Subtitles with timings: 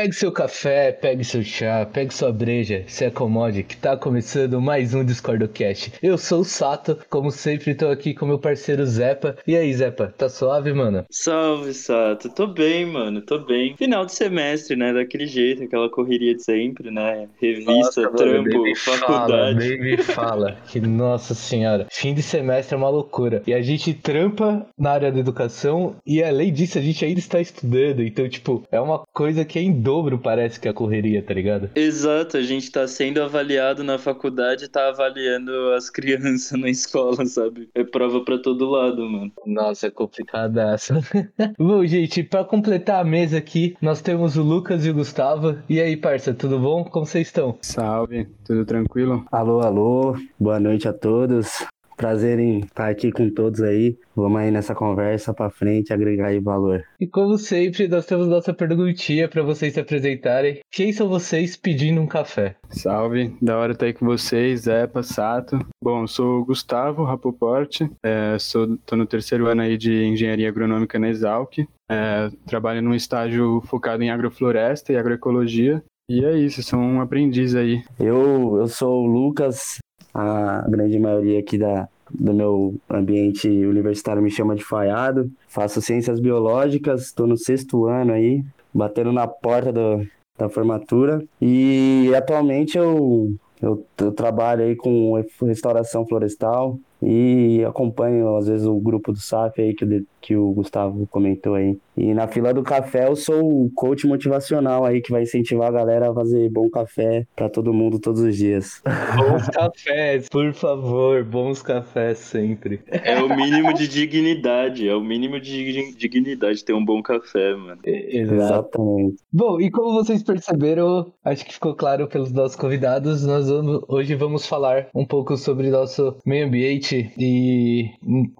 [0.00, 4.94] Pegue seu café, pegue seu chá, pegue sua breja, se acomode, que tá começando mais
[4.94, 5.92] um DiscordoCast.
[6.02, 9.36] Eu sou o Sato, como sempre tô aqui com meu parceiro Zepa.
[9.46, 11.04] E aí, Zepa, tá suave, mano?
[11.10, 12.30] Salve, Sato.
[12.30, 13.76] Tô bem, mano, tô bem.
[13.76, 14.90] Final de semestre, né?
[14.90, 17.28] Daquele jeito, aquela correria de sempre, né?
[17.38, 19.76] Revista, nossa, trampo, mano, faculdade.
[19.76, 21.86] Fala, me fala, que nossa senhora.
[21.90, 23.42] Fim de semestre é uma loucura.
[23.46, 27.38] E a gente trampa na área da educação e além disso a gente ainda está
[27.38, 28.02] estudando.
[28.02, 31.68] Então, tipo, é uma coisa que é em dobro, parece que a correria, tá ligado?
[31.74, 37.26] Exato, a gente tá sendo avaliado na faculdade e tá avaliando as crianças na escola,
[37.26, 37.68] sabe?
[37.74, 39.32] É prova pra todo lado, mano.
[39.44, 41.00] Nossa, é complicadaça.
[41.58, 45.58] Bom, gente, pra completar a mesa aqui, nós temos o Lucas e o Gustavo.
[45.68, 46.84] E aí, parça, tudo bom?
[46.84, 47.58] Como vocês estão?
[47.60, 49.24] Salve, tudo tranquilo?
[49.32, 51.66] Alô, alô, boa noite a todos.
[52.00, 53.94] Prazer em estar aqui com todos aí.
[54.16, 56.82] Vamos aí nessa conversa para frente, agregar aí valor.
[56.98, 60.60] E como sempre, nós temos nossa perguntinha para vocês se apresentarem.
[60.72, 62.56] Quem são vocês pedindo um café?
[62.70, 65.58] Salve, da hora estar aí com vocês, Zé Passato.
[65.84, 71.10] Bom, sou Gustavo Rapoport, é, sou, tô no terceiro ano aí de Engenharia Agronômica na
[71.10, 71.58] Exalc.
[71.90, 75.82] É, trabalho num estágio focado em agrofloresta e agroecologia.
[76.08, 77.82] E é isso, sou um aprendiz aí.
[77.98, 79.78] Eu, eu sou o Lucas,
[80.14, 85.30] a grande maioria aqui da, do meu ambiente universitário me chama de falhado.
[85.48, 90.06] Faço ciências biológicas, estou no sexto ano aí, batendo na porta do,
[90.38, 91.22] da formatura.
[91.40, 98.78] E atualmente eu, eu, eu trabalho aí com restauração florestal, e acompanho, às vezes, o
[98.78, 101.78] grupo do SAF aí que o, que o Gustavo comentou aí.
[101.96, 105.72] E na fila do café eu sou o coach motivacional aí que vai incentivar a
[105.72, 108.82] galera a fazer bom café para todo mundo todos os dias.
[109.16, 112.80] Bons cafés, por favor, bons cafés sempre.
[112.86, 117.80] É o mínimo de dignidade, é o mínimo de dignidade ter um bom café, mano.
[117.84, 119.16] Exatamente.
[119.32, 124.14] Bom, e como vocês perceberam, acho que ficou claro pelos nossos convidados, nós vamos, hoje
[124.14, 127.90] vamos falar um pouco sobre nosso meio ambiente e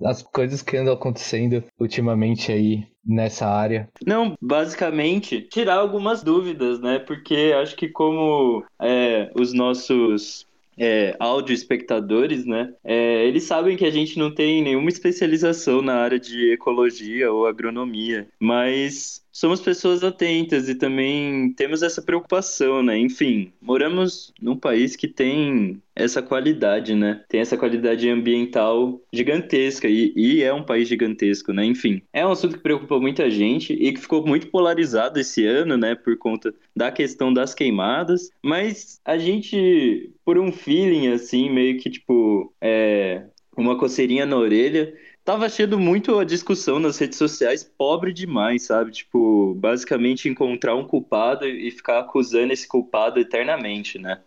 [0.05, 3.89] as coisas que andam acontecendo ultimamente aí nessa área?
[4.07, 6.99] Não, basicamente tirar algumas dúvidas, né?
[6.99, 10.47] Porque acho que como é, os nossos
[10.79, 12.73] é, áudio espectadores, né?
[12.83, 17.47] É, eles sabem que a gente não tem nenhuma especialização na área de ecologia ou
[17.47, 22.99] agronomia, mas somos pessoas atentas e também temos essa preocupação, né?
[22.99, 27.25] Enfim, moramos num país que tem essa qualidade, né?
[27.29, 31.65] Tem essa qualidade ambiental gigantesca e, e, é um país gigantesco, né?
[31.65, 35.77] Enfim, é um assunto que preocupa muita gente e que ficou muito polarizado esse ano,
[35.77, 35.95] né?
[35.95, 41.91] Por conta da questão das queimadas, mas a gente, por um feeling assim, meio que
[41.91, 43.25] tipo, é,
[43.57, 44.93] uma coceirinha na orelha,
[45.25, 48.91] tava achando muito a discussão nas redes sociais pobre demais, sabe?
[48.91, 54.23] Tipo, basicamente encontrar um culpado e ficar acusando esse culpado eternamente, né?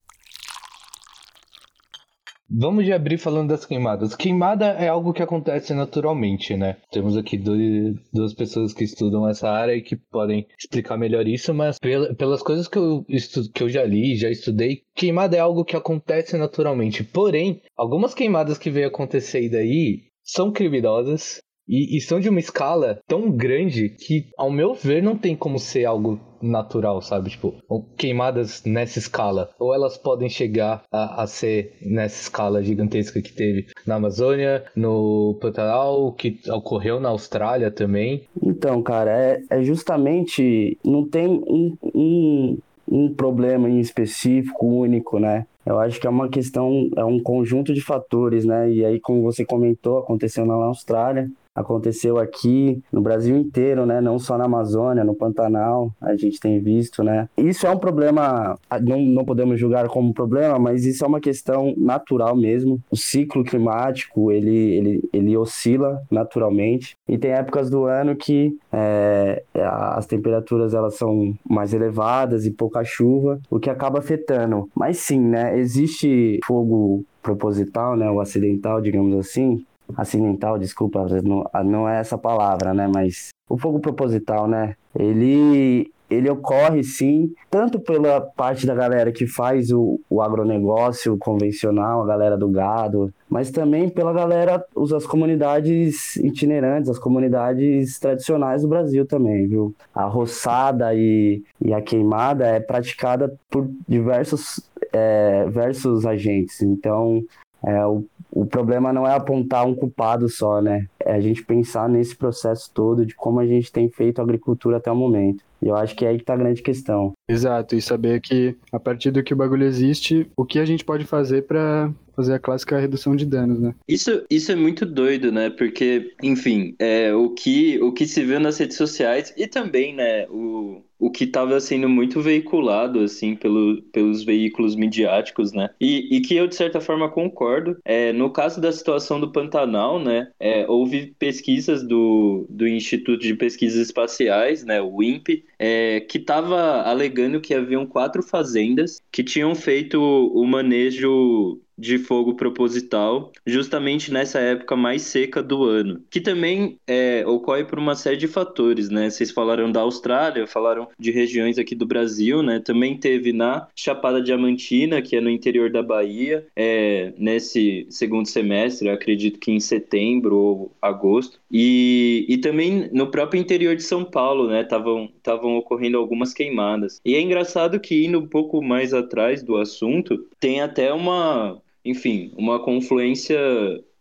[2.55, 4.15] Vamos de abrir falando das queimadas.
[4.15, 6.77] Queimada é algo que acontece naturalmente, né?
[6.91, 11.51] Temos aqui dois, duas pessoas que estudam essa área e que podem explicar melhor isso,
[11.51, 15.65] mas pelas coisas que eu, estu, que eu já li, já estudei, queimada é algo
[15.65, 17.03] que acontece naturalmente.
[17.03, 23.00] Porém, algumas queimadas que vem acontecendo aí são criminosas e, e, são de uma escala
[23.07, 27.29] tão grande que, ao meu ver, não tem como ser algo natural, sabe?
[27.29, 27.56] Tipo,
[27.97, 29.50] queimadas nessa escala.
[29.57, 35.38] Ou elas podem chegar a, a ser nessa escala gigantesca que teve na Amazônia, no
[35.41, 38.23] Pantanal, que ocorreu na Austrália também.
[38.41, 40.78] Então, cara, é, é justamente.
[40.84, 42.57] Não tem um, um,
[42.90, 45.45] um problema em específico, único, né?
[45.66, 48.69] Eu acho que é uma questão, é um conjunto de fatores, né?
[48.72, 54.02] E aí, como você comentou, aconteceu na Austrália, aconteceu aqui no Brasil inteiro, né?
[54.02, 57.28] Não só na Amazônia, no Pantanal, a gente tem visto, né?
[57.38, 61.73] Isso é um problema, não, não podemos julgar como problema, mas isso é uma questão
[61.78, 62.79] natural mesmo.
[62.90, 69.44] O ciclo climático, ele, ele, ele oscila naturalmente e tem épocas do ano que é,
[69.53, 74.70] as temperaturas elas são mais elevadas e pouca chuva, o que acaba afetando.
[74.76, 75.58] Mas sim, né?
[75.58, 79.66] Existe fogo proposital, né, o acidental, digamos assim,
[79.96, 82.90] acidental, desculpa, não, não é essa palavra, né?
[82.94, 84.76] Mas o fogo proposital, né?
[84.96, 92.03] Ele ele ocorre sim, tanto pela parte da galera que faz o, o agronegócio convencional,
[92.03, 94.64] a galera do gado, mas também pela galera,
[94.96, 99.74] as comunidades itinerantes, as comunidades tradicionais do Brasil também, viu?
[99.94, 107.24] A roçada e, e a queimada é praticada por diversos, é, diversos agentes, então
[107.66, 110.88] é, o, o problema não é apontar um culpado só, né?
[111.00, 114.78] É a gente pensar nesse processo todo de como a gente tem feito a agricultura
[114.78, 115.44] até o momento.
[115.62, 117.14] E eu acho que é aí que tá a grande questão.
[117.34, 120.85] Exato, e saber que a partir do que o bagulho existe, o que a gente
[120.85, 123.74] pode fazer para fazer a clássica redução de danos, né?
[123.88, 125.50] Isso, isso é muito doido, né?
[125.50, 130.28] Porque, enfim, é, o, que, o que se viu nas redes sociais e também, né,
[130.30, 135.70] o, o que estava sendo muito veiculado, assim, pelo, pelos veículos midiáticos, né?
[135.80, 137.78] E, e que eu, de certa forma, concordo.
[137.84, 143.35] É, no caso da situação do Pantanal, né, é, houve pesquisas do, do Instituto de
[143.35, 149.55] Pesquisas Espaciais, né, o INPE, é, que estava alegando que haviam quatro fazendas que tinham
[149.55, 156.80] feito o manejo de fogo proposital, justamente nessa época mais seca do ano, que também
[156.88, 159.09] é, ocorre por uma série de fatores, né?
[159.09, 162.59] Vocês falaram da Austrália, falaram de regiões aqui do Brasil, né?
[162.59, 168.90] Também teve na Chapada Diamantina, que é no interior da Bahia, é, nesse segundo semestre,
[168.90, 174.47] acredito que em setembro ou agosto, e, e também no próprio interior de São Paulo,
[174.47, 174.62] né?
[174.62, 177.02] Estavam ocorrendo algumas queimadas.
[177.03, 182.32] E é engraçado que indo um pouco mais atrás do assunto, tem até uma enfim,
[182.35, 183.40] uma confluência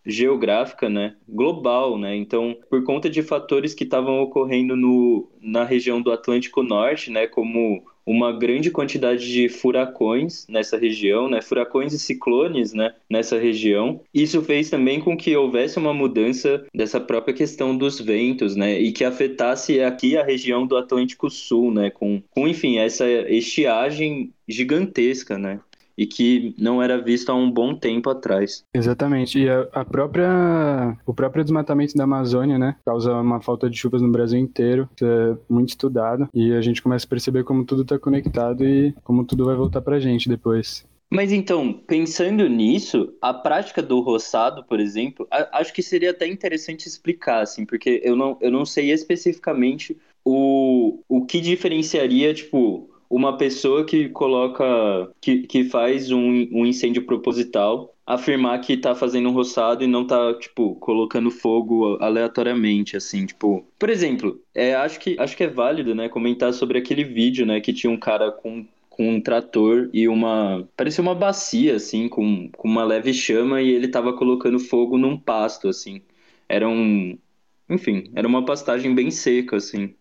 [0.05, 2.17] geográfica, né, global, né?
[2.17, 7.27] Então, por conta de fatores que estavam ocorrendo no, na região do Atlântico Norte, né,
[7.27, 14.01] como uma grande quantidade de furacões nessa região, né, furacões e ciclones, né, nessa região.
[14.13, 18.91] Isso fez também com que houvesse uma mudança dessa própria questão dos ventos, né, e
[18.91, 25.39] que afetasse aqui a região do Atlântico Sul, né, com, com enfim, essa estiagem gigantesca,
[25.39, 25.61] né
[25.97, 28.65] e que não era visto há um bom tempo atrás.
[28.75, 29.39] Exatamente.
[29.39, 34.03] E a, a, própria o próprio desmatamento da Amazônia, né, causa uma falta de chuvas
[34.03, 34.89] no Brasil inteiro.
[34.97, 38.95] Isso é muito estudado e a gente começa a perceber como tudo está conectado e
[39.05, 40.85] como tudo vai voltar para a gente depois.
[41.15, 46.89] Mas então, pensando nisso, a prática do roçado, por exemplo, acho que seria até interessante
[46.89, 53.37] explicar, assim, porque eu não, eu não sei especificamente o, o que diferenciaria, tipo, uma
[53.37, 54.65] pessoa que coloca,
[55.21, 60.07] que, que faz um, um incêndio proposital, afirmar que tá fazendo um roçado e não
[60.07, 63.67] tá, tipo, colocando fogo aleatoriamente, assim, tipo...
[63.79, 67.61] Por exemplo, é, acho, que, acho que é válido, né, comentar sobre aquele vídeo, né,
[67.61, 70.69] que tinha um cara com com um trator e uma.
[70.77, 75.19] parecia uma bacia, assim, com, com uma leve chama, e ele tava colocando fogo num
[75.19, 76.03] pasto, assim.
[76.47, 77.19] Era um.
[77.71, 79.95] Enfim, era uma pastagem bem seca, assim.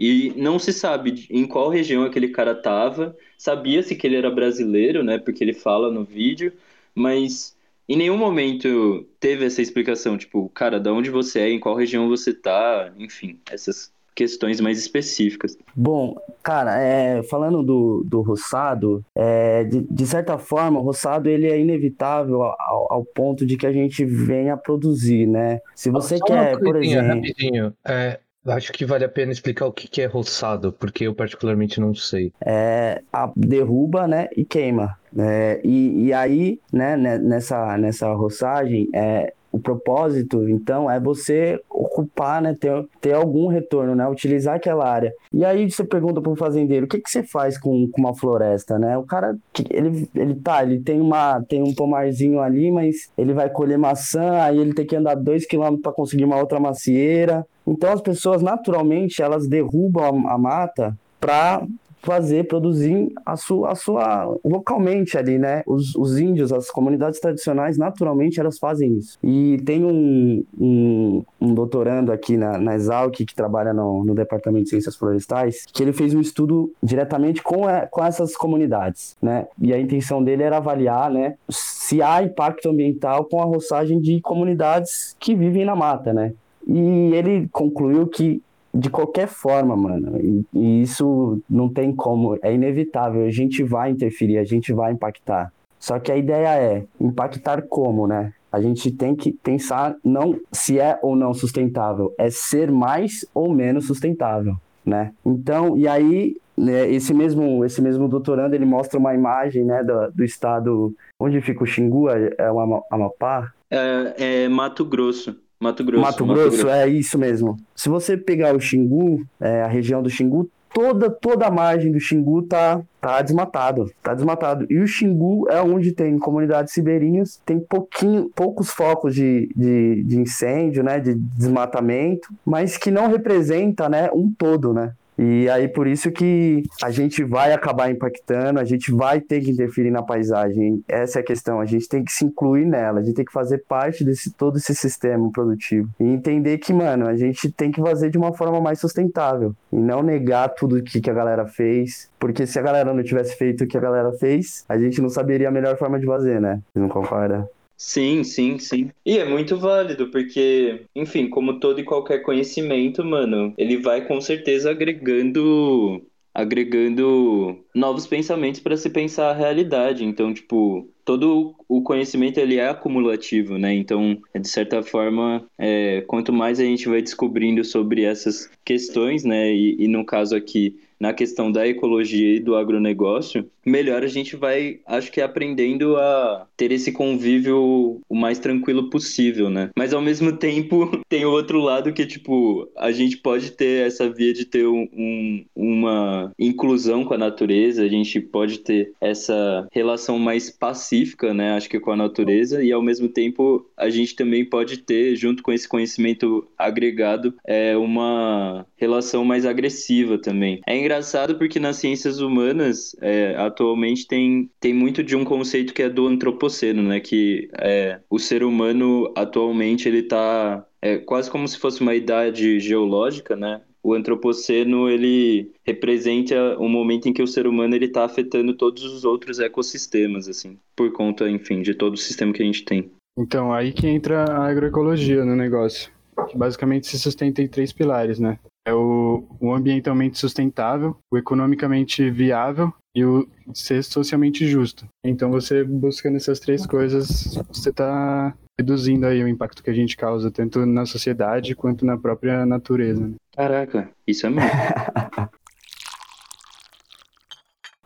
[0.00, 3.14] E não se sabe em qual região aquele cara tava.
[3.36, 5.18] Sabia-se que ele era brasileiro, né?
[5.18, 6.54] Porque ele fala no vídeo,
[6.94, 7.54] mas
[7.86, 12.08] em nenhum momento teve essa explicação, tipo, cara, da onde você é, em qual região
[12.08, 15.58] você tá, enfim, essas questões mais específicas.
[15.76, 21.46] Bom, cara, é, falando do, do roçado, é, de, de, certa forma, o roçado ele
[21.46, 25.60] é inevitável ao, ao, ponto de que a gente venha produzir, né?
[25.74, 27.08] Se você Só quer, por exemplo...
[27.08, 31.78] Rapidinho, é, Acho que vale a pena explicar o que é roçado, porque eu particularmente
[31.78, 32.32] não sei.
[32.40, 34.96] É, a derruba, né, e queima.
[35.18, 42.40] É, e, e aí, né, nessa, nessa roçagem, é, o propósito, então, é você ocupar,
[42.40, 45.12] né, ter, ter algum retorno, né, utilizar aquela área.
[45.32, 48.14] E aí você pergunta para o fazendeiro, o que, que você faz com, com uma
[48.14, 48.96] floresta, né?
[48.96, 49.36] O cara,
[49.68, 54.40] ele, ele tá, ele tem, uma, tem um pomarzinho ali, mas ele vai colher maçã,
[54.40, 57.44] aí ele tem que andar dois quilômetros para conseguir uma outra macieira.
[57.70, 61.64] Então as pessoas, naturalmente, elas derrubam a, a mata para
[62.02, 65.62] fazer, produzir a sua, a sua localmente ali, né?
[65.66, 69.18] Os, os índios, as comunidades tradicionais, naturalmente, elas fazem isso.
[69.22, 74.64] E tem um, um, um doutorando aqui na, na Exalc, que trabalha no, no Departamento
[74.64, 79.46] de Ciências Florestais, que ele fez um estudo diretamente com, com essas comunidades, né?
[79.60, 81.34] E a intenção dele era avaliar, né?
[81.48, 86.32] Se há impacto ambiental com a roçagem de comunidades que vivem na mata, né?
[86.66, 90.18] E ele concluiu que de qualquer forma, mano.
[90.20, 93.24] E, e, isso não tem como, é inevitável.
[93.24, 95.52] A gente vai interferir, a gente vai impactar.
[95.78, 98.32] Só que a ideia é impactar como, né?
[98.52, 103.52] A gente tem que pensar não se é ou não sustentável, é ser mais ou
[103.52, 105.12] menos sustentável, né?
[105.24, 110.10] Então, e aí né, esse mesmo esse mesmo doutorando ele mostra uma imagem, né, do,
[110.10, 113.52] do estado onde fica o Xingu, é, o Amapá?
[113.70, 115.36] É, é Mato Grosso.
[115.60, 116.02] Mato Grosso.
[116.02, 117.56] Mato, Mato Grosso, Grosso, é isso mesmo.
[117.76, 122.00] Se você pegar o Xingu, é, a região do Xingu, toda toda a margem do
[122.00, 124.66] Xingu tá tá desmatado, tá desmatado.
[124.70, 130.18] E o Xingu é onde tem comunidades ribeirinhas, tem pouquinho, poucos focos de, de, de
[130.18, 134.92] incêndio, né, de desmatamento, mas que não representa, né, um todo, né?
[135.22, 139.50] E aí por isso que a gente vai acabar impactando, a gente vai ter que
[139.50, 140.82] interferir na paisagem.
[140.88, 143.32] Essa é a questão, a gente tem que se incluir nela, a gente tem que
[143.32, 147.82] fazer parte desse todo esse sistema produtivo e entender que, mano, a gente tem que
[147.82, 152.08] fazer de uma forma mais sustentável e não negar tudo que, que a galera fez,
[152.18, 155.10] porque se a galera não tivesse feito o que a galera fez, a gente não
[155.10, 156.62] saberia a melhor forma de fazer, né?
[156.72, 157.46] Você não concorda?
[157.82, 158.90] Sim, sim, sim.
[159.06, 164.20] E é muito válido, porque, enfim, como todo e qualquer conhecimento, mano, ele vai com
[164.20, 170.04] certeza agregando agregando novos pensamentos para se pensar a realidade.
[170.04, 173.74] Então, tipo, todo o conhecimento ele é acumulativo, né?
[173.74, 179.52] Então, de certa forma, é, quanto mais a gente vai descobrindo sobre essas questões, né?
[179.52, 184.36] E, e no caso aqui na questão da ecologia e do agronegócio, melhor a gente
[184.36, 189.70] vai, acho que, aprendendo a ter esse convívio o mais tranquilo possível, né?
[189.76, 194.10] Mas ao mesmo tempo, tem o outro lado que, tipo, a gente pode ter essa
[194.10, 199.66] via de ter um, um, uma inclusão com a natureza, a gente pode ter essa
[199.72, 201.52] relação mais pacífica, né?
[201.52, 205.42] Acho que com a natureza, e ao mesmo tempo a gente também pode ter, junto
[205.42, 210.60] com esse conhecimento agregado, é, uma relação mais agressiva também.
[210.66, 215.82] É engraçado porque nas ciências humanas, é, atualmente tem, tem muito de um conceito que
[215.82, 216.98] é do antropoceno, né?
[216.98, 222.58] Que é, o ser humano atualmente ele tá é, quase como se fosse uma idade
[222.58, 223.60] geológica, né?
[223.82, 228.82] O antropoceno ele representa um momento em que o ser humano ele está afetando todos
[228.84, 232.90] os outros ecossistemas, assim, por conta, enfim, de todo o sistema que a gente tem.
[233.16, 235.90] Então aí que entra a agroecologia no negócio,
[236.28, 238.38] que basicamente se sustenta em três pilares, né?
[238.66, 244.86] É o, o ambientalmente sustentável, o economicamente viável e o ser socialmente justo.
[245.04, 249.96] Então, você buscando essas três coisas, você está reduzindo aí o impacto que a gente
[249.96, 253.06] causa, tanto na sociedade quanto na própria natureza.
[253.06, 253.14] Né?
[253.34, 254.50] Caraca, isso é mesmo.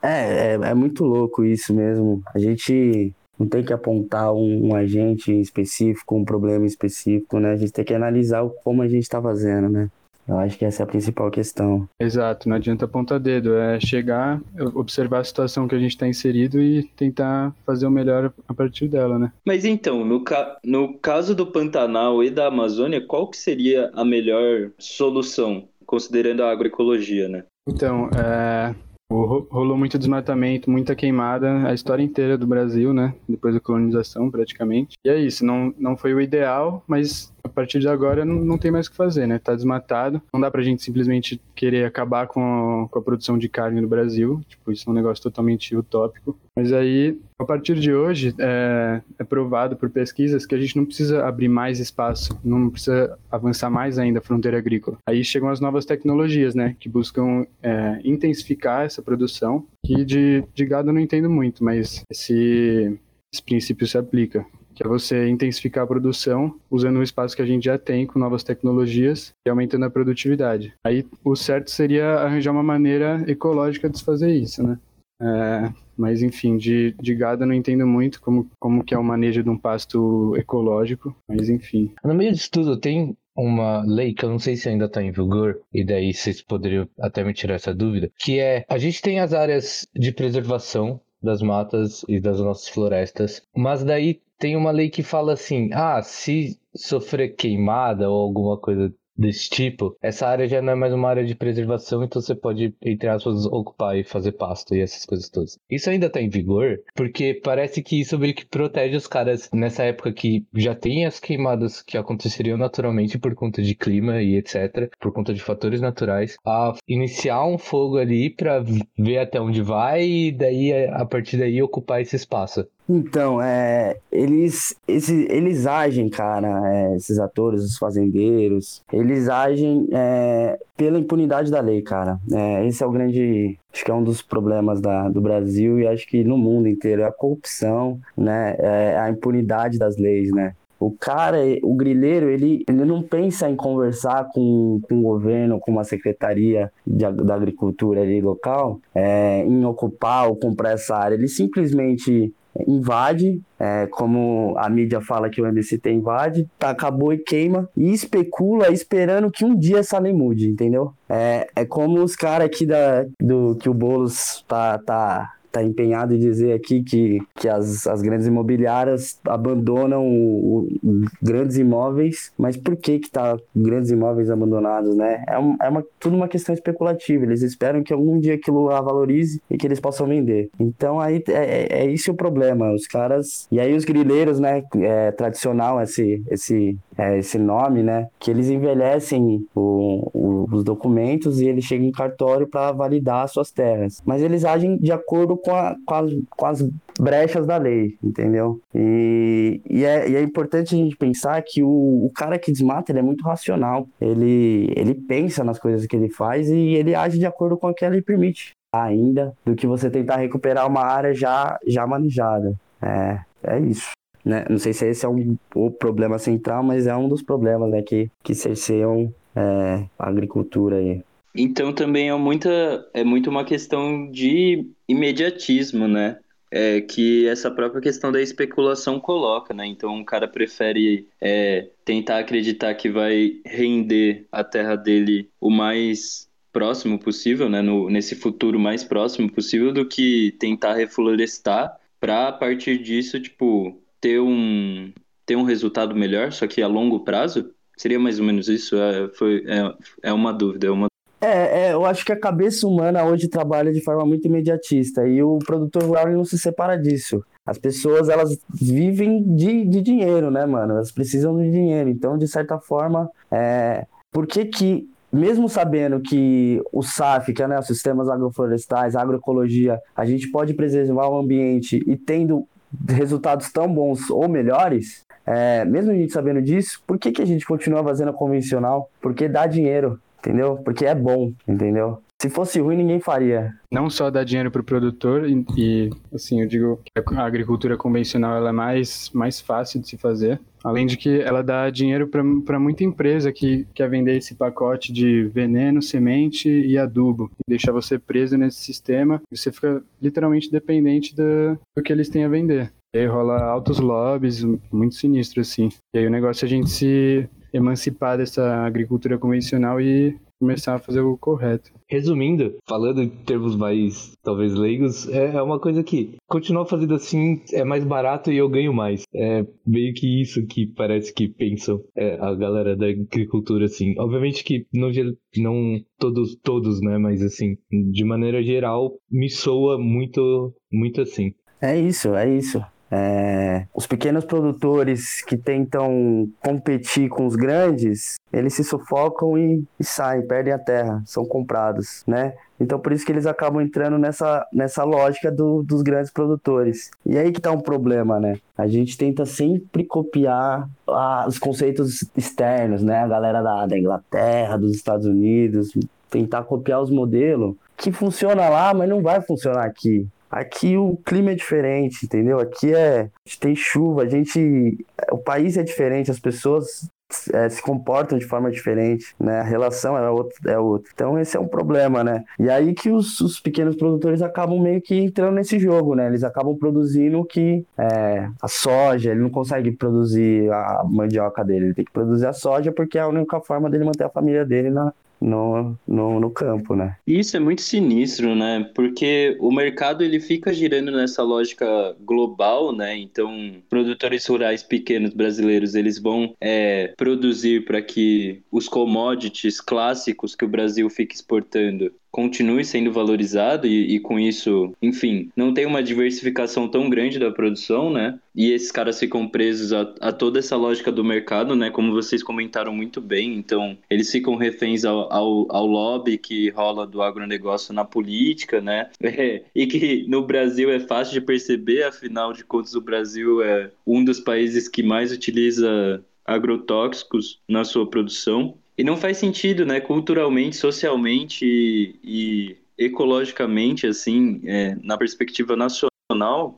[0.03, 2.23] é, é, é, muito louco isso mesmo.
[2.35, 7.53] A gente não tem que apontar um, um agente específico, um problema específico, né?
[7.53, 9.91] A gente tem que analisar como a gente está fazendo, né?
[10.27, 11.89] Eu acho que essa é a principal questão.
[12.01, 14.41] Exato, não adianta apontar dedo, é chegar,
[14.75, 18.89] observar a situação que a gente está inserido e tentar fazer o melhor a partir
[18.89, 19.33] dela, né?
[19.45, 24.05] Mas então, no, ca no caso do Pantanal e da Amazônia, qual que seria a
[24.05, 27.45] melhor solução, considerando a agroecologia, né?
[27.69, 28.75] Então, é,
[29.11, 33.15] rolou muito desmatamento, muita queimada, a história inteira do Brasil, né?
[33.29, 34.97] Depois da colonização, praticamente.
[35.05, 38.57] E é isso, não, não foi o ideal, mas a partir de agora não, não
[38.57, 39.39] tem mais o que fazer, né?
[39.39, 40.21] Tá desmatado.
[40.33, 43.87] Não dá pra gente simplesmente querer acabar com a, com a produção de carne no
[43.87, 44.41] Brasil.
[44.49, 46.37] Tipo, isso é um negócio totalmente utópico.
[46.57, 50.87] Mas aí, a partir de hoje, é, é provado por pesquisas que a gente não
[50.87, 54.97] precisa abrir mais espaço, não precisa avançar mais ainda a fronteira agrícola.
[55.07, 56.75] Aí chegam as novas tecnologias, né?
[56.81, 59.67] Que buscam é, intensificar essa produção.
[59.85, 62.99] Que de, de gado eu não entendo muito, mas esse,
[63.33, 67.47] esse princípio se aplica que é você intensificar a produção usando o espaço que a
[67.47, 70.75] gente já tem com novas tecnologias e aumentando a produtividade.
[70.85, 74.79] Aí o certo seria arranjar uma maneira ecológica de fazer isso, né?
[75.21, 79.05] É, mas enfim, de, de gado eu não entendo muito como, como que é o
[79.05, 81.93] manejo de um pasto ecológico, mas enfim.
[82.05, 85.11] No meio disso tudo tem uma lei que eu não sei se ainda está em
[85.11, 89.19] vigor, e daí vocês poderiam até me tirar essa dúvida, que é a gente tem
[89.21, 94.91] as áreas de preservação das matas e das nossas florestas, mas daí tem uma lei
[94.91, 100.61] que fala assim: ah, se sofrer queimada ou alguma coisa desse tipo, essa área já
[100.61, 104.33] não é mais uma área de preservação, então você pode, entre aspas, ocupar e fazer
[104.33, 105.59] pasto e essas coisas todas.
[105.71, 109.85] Isso ainda tá em vigor, porque parece que isso meio que protege os caras nessa
[109.85, 114.91] época que já tem as queimadas que aconteceriam naturalmente por conta de clima e etc,
[115.01, 118.65] por conta de fatores naturais, a iniciar um fogo ali para
[118.99, 122.67] ver até onde vai e daí a partir daí ocupar esse espaço.
[122.89, 130.59] Então, é, eles, esse, eles agem, cara, é, esses atores, os fazendeiros, eles agem é,
[130.77, 132.19] pela impunidade da lei, cara.
[132.31, 135.87] É, esse é o grande, acho que é um dos problemas da, do Brasil e
[135.87, 140.55] acho que no mundo inteiro, é a corrupção, né, é a impunidade das leis, né.
[140.79, 145.71] O cara, o grileiro, ele, ele não pensa em conversar com, com o governo, com
[145.73, 151.15] uma secretaria de, da agricultura ali local, é, em ocupar ou comprar essa área.
[151.15, 152.35] Ele simplesmente
[152.67, 158.71] invade, é, como a mídia fala que o MST invade, acabou e queima, e especula
[158.71, 160.93] esperando que um dia essa lei mude, entendeu?
[161.09, 166.13] É, é como os caras aqui da, do, que o Boulos tá, tá tá empenhado
[166.15, 172.57] em dizer aqui que, que as, as grandes imobiliárias abandonam o, o, grandes imóveis, mas
[172.57, 175.23] por que que tá grandes imóveis abandonados, né?
[175.29, 178.81] É, um, é uma, tudo uma questão especulativa, eles esperam que algum dia aquilo a
[178.81, 180.49] valorize e que eles possam vender.
[180.59, 183.47] Então aí é, é, é isso o problema, os caras...
[183.53, 188.49] E aí os grileiros, né, é tradicional esse, esse, é, esse nome, né, que eles
[188.49, 194.01] envelhecem o, o, os documentos e eles chegam em cartório para validar suas terras.
[194.07, 198.61] Mas eles agem de acordo com, a, com, as, com as brechas da lei, entendeu?
[198.75, 202.93] E, e, é, e é importante a gente pensar que o, o cara que desmata
[202.93, 203.89] ele é muito racional.
[204.01, 207.75] Ele, ele pensa nas coisas que ele faz e ele age de acordo com o
[207.75, 212.55] que a lei permite ainda do que você tentar recuperar uma área já, já manejada.
[212.83, 213.91] É, é isso.
[214.25, 214.45] Né?
[214.49, 217.83] Não sei se esse é um, o problema central, mas é um dos problemas né,
[217.83, 221.03] que, que cerceiam é, a agricultura aí.
[221.37, 226.19] Então também é muita é muito uma questão de imediatismo, né?
[226.57, 229.67] É, que essa própria questão da especulação coloca, né?
[229.67, 236.31] Então o cara prefere é, tentar acreditar que vai render a terra dele o mais
[236.53, 237.61] próximo possível, né?
[237.61, 243.83] No, nesse futuro mais próximo possível, do que tentar reflorestar para a partir disso, tipo,
[244.01, 244.93] ter um
[245.27, 247.53] ter um resultado melhor, só que a longo prazo.
[247.77, 248.77] Seria mais ou menos isso?
[248.77, 250.87] É, foi, é, é uma dúvida, é uma
[251.25, 255.23] é, é, eu acho que a cabeça humana hoje trabalha de forma muito imediatista e
[255.23, 257.25] o produtor rural não se separa disso.
[257.47, 260.75] As pessoas, elas vivem de, de dinheiro, né, mano?
[260.75, 261.91] Elas precisam de dinheiro.
[261.91, 263.87] Então, de certa forma, é...
[264.11, 269.81] por que que, mesmo sabendo que o SAF, que é né, os sistemas agroflorestais, agroecologia,
[269.95, 272.47] a gente pode preservar o ambiente e tendo
[272.89, 277.27] resultados tão bons ou melhores, é, mesmo a gente sabendo disso, por que, que a
[277.27, 278.91] gente continua fazendo a convencional?
[279.01, 280.57] Porque dá dinheiro entendeu?
[280.57, 282.03] Porque é bom, entendeu?
[282.21, 283.53] Se fosse ruim, ninguém faria.
[283.71, 287.77] Não só dá dinheiro para o produtor, e, e, assim, eu digo que a agricultura
[287.77, 290.41] convencional ela é mais, mais fácil de se fazer.
[290.63, 295.25] Além de que ela dá dinheiro para muita empresa que quer vender esse pacote de
[295.25, 297.31] veneno, semente e adubo.
[297.47, 302.25] E deixar você preso nesse sistema, você fica literalmente dependente do, do que eles têm
[302.25, 302.73] a vender.
[302.95, 305.69] E aí rola altos lobbies, muito sinistro, assim.
[305.95, 310.79] E aí o negócio é a gente se emancipar dessa agricultura convencional e começar a
[310.79, 311.71] fazer o correto.
[311.89, 317.41] Resumindo, falando em termos mais, talvez, leigos, é, é uma coisa que continuar fazendo assim
[317.53, 319.05] é mais barato e eu ganho mais.
[319.15, 323.95] É meio que isso que parece que pensam é, a galera da agricultura, assim.
[323.99, 324.91] Obviamente que não,
[325.37, 331.33] não todos, todos, né, mas assim, de maneira geral, me soa muito, muito assim.
[331.63, 332.63] É isso, é isso.
[332.97, 339.85] É, os pequenos produtores que tentam competir com os grandes, eles se sufocam e, e,
[339.85, 342.35] saem, perdem a terra, são comprados, né?
[342.61, 346.93] Então por isso que eles acabam entrando nessa, nessa lógica do, dos grandes produtores.
[347.05, 348.39] E aí que tá um problema, né?
[348.57, 353.01] A gente tenta sempre copiar ah, os conceitos externos, né?
[353.01, 355.73] A galera da, da Inglaterra, dos Estados Unidos,
[356.09, 360.07] tentar copiar os modelos que funciona lá, mas não vai funcionar aqui.
[360.35, 362.41] Aqui o clima é diferente, entendeu?
[362.41, 363.09] Aqui é.
[363.39, 364.85] Tem chuva, a gente.
[365.13, 366.91] O país é diferente, as pessoas
[367.33, 369.39] é, se comportam de forma diferente, né?
[369.39, 370.91] A relação é outra, é outra.
[370.93, 372.25] Então esse é um problema, né?
[372.37, 376.09] E aí que os, os pequenos produtores acabam meio que entrando nesse jogo, né?
[376.09, 381.75] Eles acabam produzindo que é, a soja, ele não consegue produzir a mandioca dele, ele
[381.75, 384.71] tem que produzir a soja porque é a única forma dele manter a família dele
[384.71, 384.93] na,
[385.25, 386.97] no, no, no campo, né?
[387.07, 388.71] Isso é muito sinistro, né?
[388.75, 392.97] Porque o mercado ele fica girando nessa lógica global, né?
[392.97, 400.45] Então, produtores rurais pequenos brasileiros eles vão é, produzir para que os commodities clássicos que
[400.45, 405.83] o Brasil fica exportando continue sendo valorizado e, e, com isso, enfim, não tem uma
[405.83, 408.17] diversificação tão grande da produção, né?
[408.33, 411.71] E esses caras ficam presos a, a, toda essa lógica do mercado, né?
[411.71, 416.87] Como vocês comentaram muito bem, então eles ficam reféns ao, ao, ao lobby que rola
[416.87, 418.91] do agronegócio na política, né?
[419.03, 423.73] É, e que no Brasil é fácil de perceber, afinal de contas, o Brasil é
[423.85, 428.57] um dos países que mais utiliza agrotóxicos na sua produção.
[428.77, 435.91] E não faz sentido, né, culturalmente, socialmente e, e ecologicamente, assim, é, na perspectiva nacional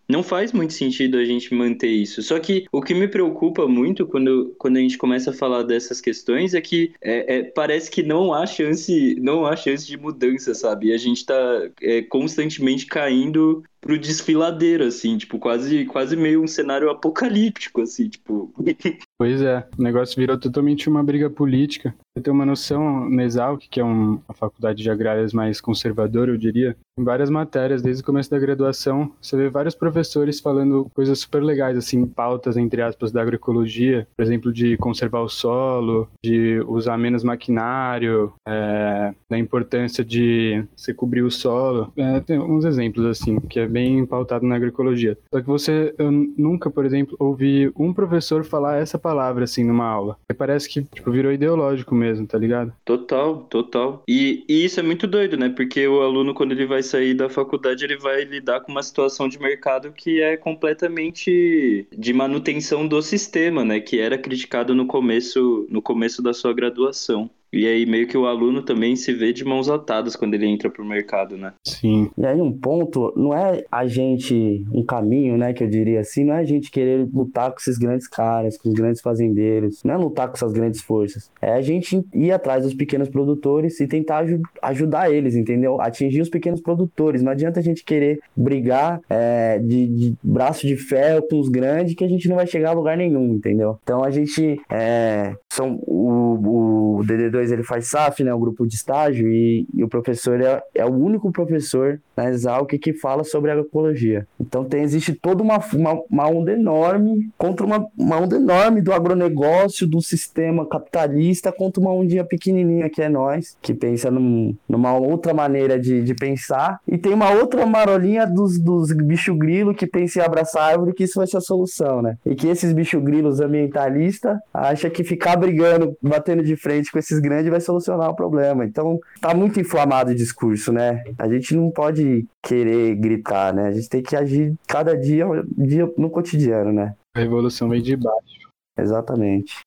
[0.09, 2.21] não faz muito sentido a gente manter isso.
[2.23, 6.01] Só que o que me preocupa muito quando, quando a gente começa a falar dessas
[6.01, 10.53] questões é que é, é, parece que não há chance, não há chance de mudança,
[10.53, 10.89] sabe?
[10.89, 16.47] E a gente está é, constantemente caindo pro desfiladeiro, assim, tipo, quase, quase meio um
[16.49, 18.53] cenário apocalíptico, assim, tipo.
[19.19, 21.95] Pois é, o negócio virou totalmente uma briga política.
[22.15, 23.23] Você tem uma noção na
[23.71, 28.07] que é uma faculdade de agrárias mais conservadora, eu diria, em várias matérias, desde o
[28.07, 33.13] começo da graduação, você vê vários professores falando coisas super legais, assim, pautas, entre aspas,
[33.13, 40.03] da agroecologia, por exemplo, de conservar o solo, de usar menos maquinário, é, da importância
[40.03, 41.93] de se cobrir o solo.
[41.99, 45.19] É, tem uns exemplos, assim, que é bem pautado na agroecologia.
[45.31, 49.85] Só que você, eu nunca, por exemplo, ouvi um professor falar essa palavra, assim, numa
[49.85, 50.17] aula.
[50.31, 52.73] E parece que, tipo, virou ideológico mesmo, tá ligado?
[52.87, 54.03] Total, total.
[54.09, 55.51] E, e isso é muito doido, né?
[55.51, 59.29] Porque o aluno, quando ele vai sair da faculdade, ele vai lidar com uma situação
[59.29, 63.79] de mercado que é completamente de manutenção do sistema, né?
[63.79, 67.29] Que era criticado no começo, no começo da sua graduação.
[67.53, 70.71] E aí meio que o aluno também se vê de mãos atadas quando ele entra
[70.71, 71.53] pro mercado, né?
[71.65, 72.11] Sim.
[72.17, 76.25] E aí um ponto, não é a gente, um caminho, né, que eu diria assim,
[76.25, 79.95] não é a gente querer lutar com esses grandes caras, com os grandes fazendeiros, não
[79.95, 81.31] é lutar com essas grandes forças.
[81.41, 85.81] É a gente ir atrás dos pequenos produtores e tentar aj ajudar eles, entendeu?
[85.81, 87.23] Atingir os pequenos produtores.
[87.23, 91.95] Não adianta a gente querer brigar é, de, de, braço de ferro com os grandes
[91.95, 93.79] que a gente não vai chegar a lugar nenhum, entendeu?
[93.83, 98.75] Então a gente é, são o, o DD2 ele faz SAF, né, o grupo de
[98.75, 103.51] estágio, e, e o professor é, é, o único professor na Exalc que fala sobre
[103.51, 104.27] agroecologia.
[104.39, 108.93] Então tem, existe toda uma, uma, uma onda enorme contra uma, uma onda enorme do
[108.93, 114.95] agronegócio, do sistema capitalista, contra uma ondinha pequenininha que é nós, que pensa num, numa
[114.95, 119.87] outra maneira de, de pensar, e tem uma outra marolinha dos, dos bicho grilo que
[119.87, 122.19] pensa em abraçar árvore, que isso vai ser a solução, né?
[122.27, 127.21] E que esses bicho grilos ambientalistas acham que ficar brigando, batendo de frente com esses
[127.21, 128.65] grande vai solucionar o problema.
[128.65, 131.05] Então, tá muito inflamado o discurso, né?
[131.19, 133.69] A gente não pode querer gritar, né?
[133.69, 135.25] A gente tem que agir cada dia,
[135.57, 136.95] dia no cotidiano, né?
[137.15, 138.51] A revolução vem de baixo.
[138.79, 139.61] Exatamente.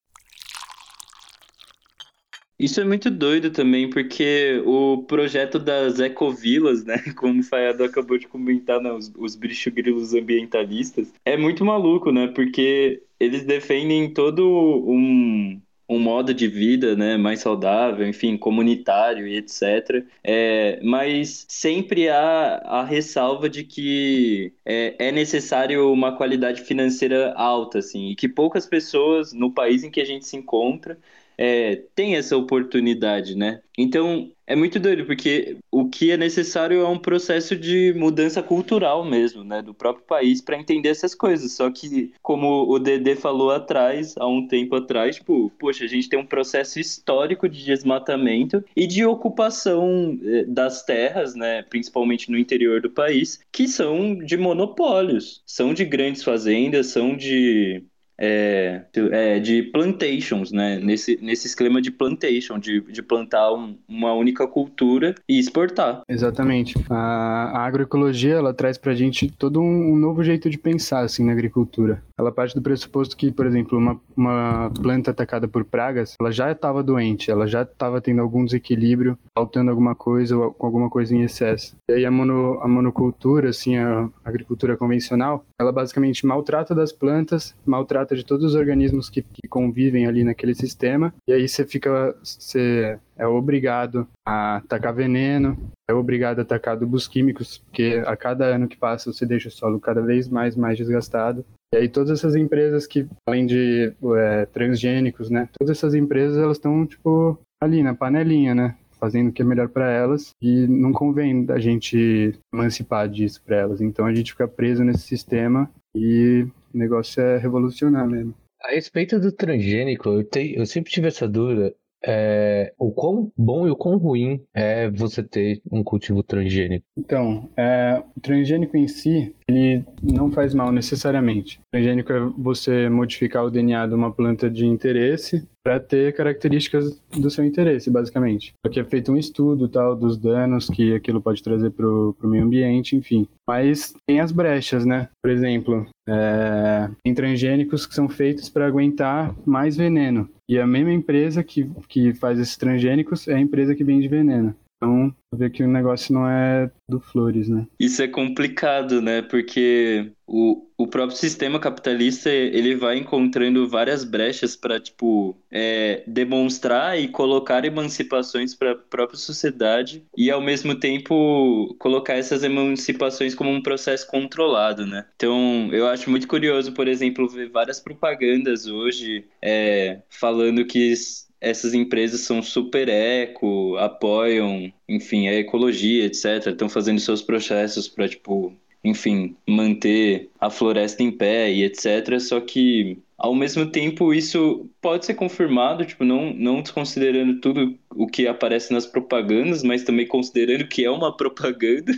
[2.60, 8.18] Isso é muito doido também, porque o projeto das ecovilas, né, como o Fayado acabou
[8.18, 14.46] de comentar, né, os, os grilos ambientalistas, é muito maluco, né, porque eles defendem todo
[14.46, 20.06] um, um modo de vida né, mais saudável, enfim, comunitário e etc.
[20.24, 27.80] É, mas sempre há a ressalva de que é, é, necessário uma qualidade financeira alta,
[27.80, 30.98] assim, e que poucas pessoas no país em que a gente se encontra
[31.42, 33.62] é, tem essa oportunidade, né?
[33.78, 39.06] Então, é muito doido, porque o que é necessário é um processo de mudança cultural
[39.06, 39.62] mesmo, né?
[39.62, 41.54] Do próprio país para entender essas coisas.
[41.54, 46.10] Só que, como o Dedê falou atrás, há um tempo atrás, tipo, poxa, a gente
[46.10, 51.62] tem um processo histórico de desmatamento e de ocupação é, das terras, né?
[51.62, 55.42] Principalmente no interior do país, que são de monopólios.
[55.46, 57.82] São de grandes fazendas, são de
[58.20, 60.78] é, é, de plantations, né?
[60.80, 66.02] Nesse, nesse esquema de plantation, de, de plantar um, uma única cultura e exportar.
[66.08, 66.76] Exatamente.
[66.90, 71.26] A, a agroecologia, ela traz pra gente todo um, um, novo jeito de pensar, assim,
[71.26, 72.04] na agricultura.
[72.18, 76.52] Ela parte do pressuposto que, por exemplo, uma, uma planta atacada por pragas, ela já
[76.52, 81.16] estava doente, ela já estava tendo algum desequilíbrio, faltando alguma coisa ou com alguma coisa
[81.16, 81.78] em excesso.
[81.90, 87.56] E aí a, mono, a monocultura, assim, a agricultura convencional, ela basicamente maltrata das plantas,
[87.66, 92.16] maltrata de todos os organismos que, que convivem ali naquele sistema, e aí você fica,
[92.24, 98.46] você é obrigado a tacar veneno, é obrigado a tacar adubos químicos, porque a cada
[98.46, 101.46] ano que passa você deixa o solo cada vez mais mais desgastado.
[101.74, 106.58] E aí todas essas empresas que, além de é, transgênicos, né, todas essas empresas elas
[106.58, 110.92] estão tipo ali na panelinha, né, fazendo o que é melhor para elas e não
[110.92, 113.82] convém a gente emancipar disso para elas.
[113.82, 118.34] Então a gente fica preso nesse sistema e o negócio é revolucionar mesmo.
[118.62, 121.74] A respeito do transgênico, eu, te, eu sempre tive essa dúvida.
[122.06, 126.86] É, o quão bom e o quão ruim é você ter um cultivo transgênico?
[126.98, 131.60] Então, é, o transgênico em si, ele não faz mal necessariamente.
[131.60, 137.02] O transgênico é você modificar o DNA de uma planta de interesse para ter características
[137.12, 138.54] do seu interesse, basicamente.
[138.66, 142.46] Aqui é feito um estudo tal dos danos que aquilo pode trazer para o meio
[142.46, 143.28] ambiente, enfim.
[143.48, 145.10] Mas tem as brechas, né?
[145.22, 150.30] Por exemplo, é, tem transgênicos que são feitos para aguentar mais veneno.
[150.50, 154.56] E a mesma empresa que, que faz esses transgênicos é a empresa que vende veneno.
[154.82, 157.68] Então, ver que o negócio não é do flores, né?
[157.78, 159.22] Isso é complicado, né?
[159.22, 166.98] Porque o, o próprio sistema capitalista ele vai encontrando várias brechas para tipo é, demonstrar
[166.98, 173.50] e colocar emancipações para a própria sociedade e ao mesmo tempo colocar essas emancipações como
[173.52, 175.06] um processo controlado, né?
[175.16, 180.94] Então eu acho muito curioso, por exemplo, ver várias propagandas hoje é, falando que
[181.42, 186.48] essas empresas são super eco, apoiam, enfim, a ecologia, etc.
[186.48, 192.20] Estão fazendo seus processos para, tipo, enfim, manter a floresta em pé e etc.
[192.20, 198.08] Só que ao mesmo tempo, isso pode ser confirmado, tipo, não, não desconsiderando tudo o
[198.08, 201.92] que aparece nas propagandas, mas também considerando que é uma propaganda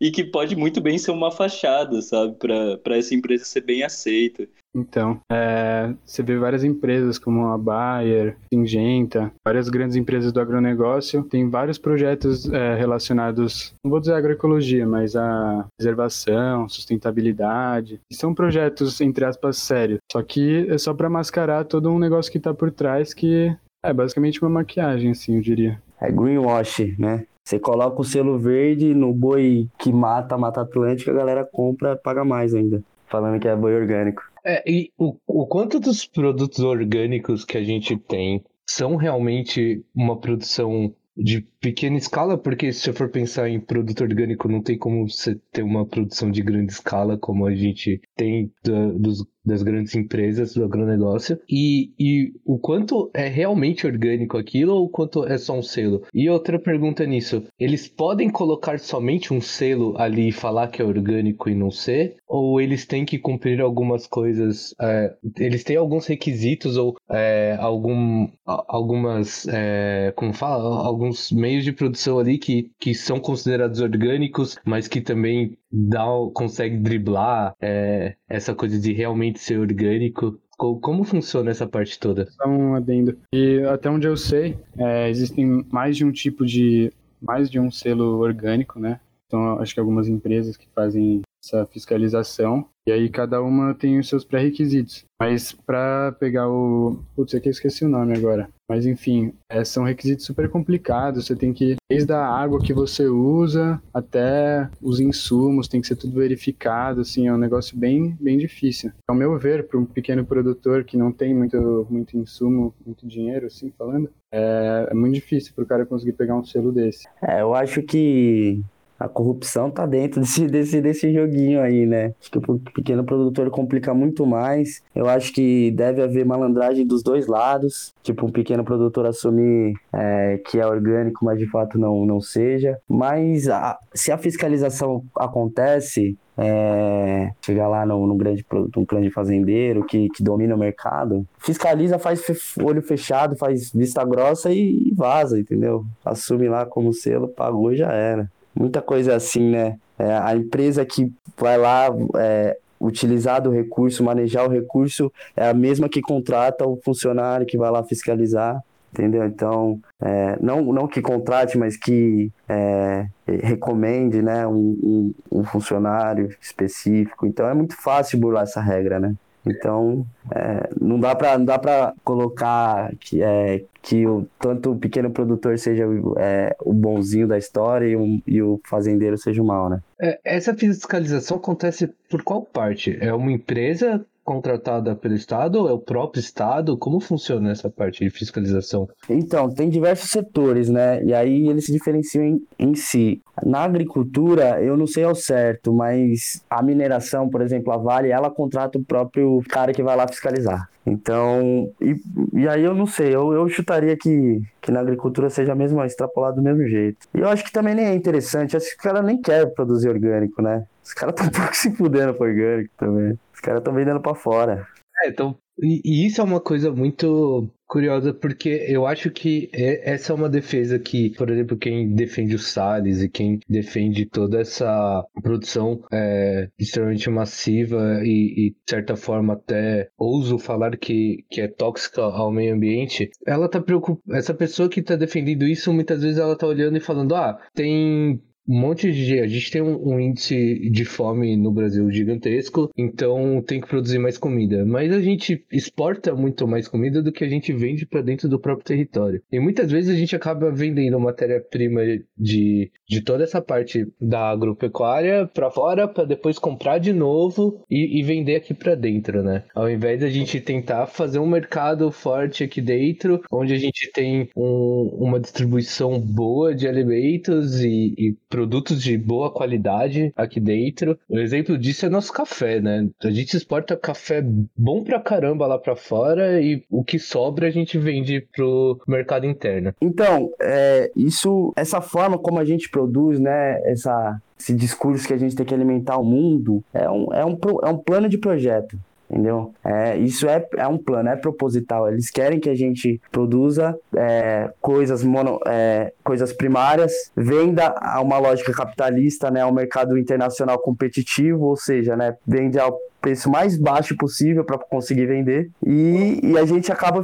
[0.00, 4.48] e que pode muito bem ser uma fachada, sabe, para essa empresa ser bem aceita.
[4.76, 11.22] Então, é, você vê várias empresas como a Bayer, Singenta, várias grandes empresas do agronegócio,
[11.22, 18.00] tem vários projetos é, relacionados, não vou dizer agroecologia, mas a preservação, sustentabilidade.
[18.12, 20.00] São projetos, entre aspas, sérios.
[20.10, 23.92] Só que é só para mascarar todo um negócio que está por trás que é
[23.92, 25.80] basicamente uma maquiagem, assim, eu diria.
[26.00, 27.26] É greenwash, né?
[27.44, 31.94] Você coloca o selo verde no boi que mata a Mata Atlântica, a galera compra,
[31.94, 34.22] paga mais ainda, falando que é boi orgânico.
[34.42, 40.18] É, e o, o quanto dos produtos orgânicos que a gente tem são realmente uma
[40.18, 45.08] produção de pequena escala, porque se você for pensar em produto orgânico, não tem como
[45.08, 49.94] você ter uma produção de grande escala como a gente tem da, dos, das grandes
[49.94, 51.38] empresas do agronegócio.
[51.48, 56.02] E, e o quanto é realmente orgânico aquilo ou o quanto é só um selo?
[56.12, 60.84] E outra pergunta nisso: eles podem colocar somente um selo ali e falar que é
[60.84, 62.16] orgânico e não ser?
[62.26, 64.74] Ou eles têm que cumprir algumas coisas?
[64.80, 69.46] É, eles têm alguns requisitos ou é, algum, algumas.
[69.48, 70.84] É, como fala?
[70.84, 76.76] Alguns meios de produção ali que, que são considerados orgânicos, mas que também dá, consegue
[76.78, 80.38] driblar é, essa coisa de realmente ser orgânico.
[80.56, 82.30] Como funciona essa parte toda?
[82.30, 83.18] Só um adendo.
[83.34, 86.92] E até onde eu sei, é, existem mais de um tipo de.
[87.20, 89.00] mais de um selo orgânico, né?
[89.26, 92.66] Então, acho que algumas empresas que fazem essa fiscalização.
[92.86, 95.04] E aí cada uma tem os seus pré-requisitos.
[95.18, 96.98] Mas para pegar o.
[97.16, 98.48] Putz, aqui eu esqueci o nome agora.
[98.68, 101.26] Mas enfim, é, são requisitos super complicados.
[101.26, 105.96] Você tem que, desde a água que você usa até os insumos, tem que ser
[105.96, 107.00] tudo verificado.
[107.00, 108.92] Assim, é um negócio bem, bem difícil.
[109.08, 113.46] Ao meu ver, para um pequeno produtor que não tem muito, muito insumo, muito dinheiro,
[113.46, 117.06] assim falando, é, é muito difícil para o cara conseguir pegar um selo desse.
[117.22, 118.62] É, eu acho que
[118.98, 122.14] a corrupção tá dentro desse, desse, desse joguinho aí, né?
[122.20, 124.82] Acho que o pequeno produtor complica muito mais.
[124.94, 127.94] Eu acho que deve haver malandragem dos dois lados.
[128.02, 132.78] Tipo, um pequeno produtor assumir é, que é orgânico, mas de fato não, não seja.
[132.88, 138.44] Mas a, se a fiscalização acontece, é, chegar lá no, no grande
[138.76, 142.22] um grande fazendeiro que, que domina o mercado, fiscaliza, faz
[142.60, 145.84] olho fechado, faz vista grossa e, e vaza, entendeu?
[146.04, 149.78] Assume lá como selo, pagou e já era muita coisa assim, né?
[149.98, 151.86] É, a empresa que vai lá
[152.16, 157.56] é, utilizar do recurso, manejar o recurso, é a mesma que contrata o funcionário que
[157.56, 158.62] vai lá fiscalizar,
[158.92, 159.24] entendeu?
[159.24, 166.28] Então, é, não, não que contrate, mas que é, recomende né, um, um, um funcionário
[166.40, 167.26] específico.
[167.26, 169.14] Então, é muito fácil burlar essa regra, né?
[169.46, 174.78] Então, é, não dá para não dá para colocar que é que o, tanto o
[174.78, 175.84] pequeno produtor seja
[176.16, 179.82] é, o bonzinho da história e, um, e, o fazendeiro seja o mal, né?
[180.00, 182.96] É, essa fiscalização acontece por qual parte?
[182.98, 186.76] É uma empresa contratada pelo Estado ou é o próprio Estado?
[186.76, 188.88] Como funciona essa parte de fiscalização?
[189.08, 191.04] Então, tem diversos setores, né?
[191.04, 193.20] E aí eles se diferenciam em, em si.
[193.44, 198.30] Na agricultura, eu não sei ao certo, mas a mineração, por exemplo, a Vale, ela
[198.30, 200.68] contrata o próprio cara que vai lá fiscalizar.
[200.86, 201.96] Então, e,
[202.34, 206.36] e aí eu não sei, eu, eu chutaria que, que na agricultura seja mesmo extrapolado
[206.36, 207.06] do mesmo jeito.
[207.14, 209.88] E eu acho que também nem é interessante, acho que os caras nem querem produzir
[209.88, 210.66] orgânico, né?
[210.84, 213.18] Os caras estão pouco se fudendo pro orgânico também.
[213.44, 214.66] Caras estão vendendo para fora.
[215.02, 219.92] É, então, e, e, isso é uma coisa muito curiosa, porque eu acho que é,
[219.92, 224.40] essa é uma defesa que, por exemplo, quem defende o Salles e quem defende toda
[224.40, 231.40] essa produção é, extremamente massiva e, e, de certa forma, até ouso falar que, que
[231.40, 234.18] é tóxica ao meio ambiente, ela tá preocupada.
[234.18, 238.20] Essa pessoa que tá defendendo isso, muitas vezes ela tá olhando e falando: ah, tem
[238.48, 239.20] um monte de.
[239.20, 243.98] A gente tem um, um, índice de fome no Brasil gigantesco, então tem que produzir
[243.98, 244.64] mais comida.
[244.64, 248.38] Mas a gente exporta muito mais comida do que a gente vende para dentro do
[248.38, 249.22] próprio território.
[249.32, 251.80] E muitas vezes a gente acaba vendendo matéria-prima
[252.16, 257.98] de, de toda essa parte da agropecuária para fora, para depois comprar de novo e,
[257.98, 259.44] e vender aqui para dentro, né?
[259.54, 264.28] Ao invés da gente tentar fazer um mercado forte aqui dentro, onde a gente tem
[264.36, 270.98] um, uma distribuição boa de alimentos e, e produtos de boa qualidade aqui dentro.
[271.08, 272.88] O exemplo disso é nosso café, né?
[273.04, 274.20] A gente exporta café
[274.56, 279.24] bom pra caramba lá pra fora e o que sobra a gente vende pro mercado
[279.24, 279.72] interno.
[279.80, 283.60] Então, é, isso, essa forma como a gente produz, né?
[283.70, 287.38] Essa, esse discurso que a gente tem que alimentar o mundo é um, é um,
[287.62, 288.76] é um plano de projeto
[289.10, 289.52] entendeu?
[289.64, 291.88] É, isso é, é um plano, é proposital.
[291.88, 298.18] Eles querem que a gente produza é, coisas, mono, é, coisas primárias, venda a uma
[298.18, 303.94] lógica capitalista, né, ao mercado internacional competitivo, ou seja, né, vende ao preço mais baixo
[303.98, 307.02] possível para conseguir vender e, e, a gente acaba,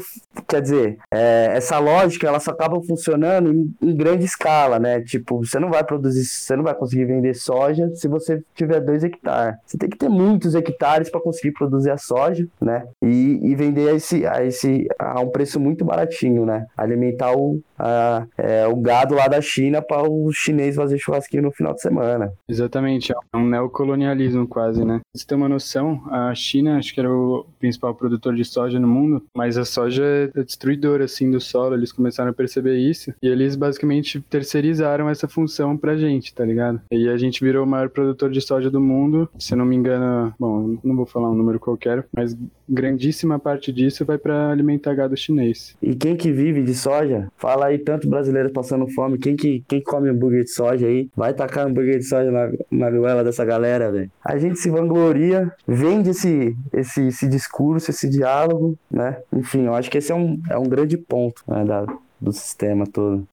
[0.49, 5.03] quer dizer, é, essa lógica ela só acaba funcionando em, em, grande escala, né?
[5.03, 9.05] Tipo, você não vai produzir, você não vai conseguir vender soja se você tiver dois
[9.05, 9.57] hectares.
[9.67, 12.87] Você tem que ter muitos hectares para conseguir produzir a soja, né?
[13.03, 16.65] E, e vender a esse, a esse a um preço muito baratinho, né?
[16.79, 21.53] Alimentar o, a, é, o gado lá da China para o chinês fazer churrasquinho no
[21.53, 22.33] final de semana.
[22.49, 25.01] Exatamente, é um neocolonialismo quase, né?
[25.15, 28.89] Você tem uma noção, a China acho que era o principal produtor de soja no
[28.89, 33.29] mundo, mas a soja é destruidora assim do solo, eles começaram a perceber isso e
[33.29, 36.81] eles basicamente terceirizaram essa função pra gente, tá ligado?
[36.91, 40.35] E a gente virou o maior produtor de soja do mundo, se não me engano,
[40.39, 42.37] bom, não vou falar um número qualquer, mas
[42.69, 45.77] grandíssima parte disso vai para alimentar gado chinês.
[45.83, 47.29] E quem que vive de soja?
[47.37, 51.11] Fala aí tanto brasileiros passando fome, quem que, quem come hambúrguer de soja aí?
[51.15, 54.11] Vai tacar hambúrguer de soja na, na goela dessa galera, velho.
[54.25, 57.50] A gente se vangloria, vende esse, esse, esse discurso,
[57.91, 59.23] esse diálogo, né?
[59.33, 61.87] Enfim, eu acho que esse é um, é um grande ponto né, da,
[62.21, 63.27] do sistema todo.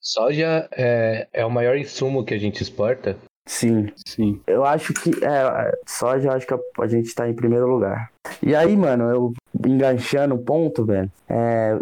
[0.00, 3.16] Soja é, é o maior insumo que a gente exporta
[3.50, 3.88] Sim.
[4.06, 4.40] Sim.
[4.46, 8.10] Eu acho que é, soja, eu acho que a, a gente tá em primeiro lugar.
[8.40, 9.32] E aí, mano, eu
[9.66, 11.78] enganchando o ponto, velho, é,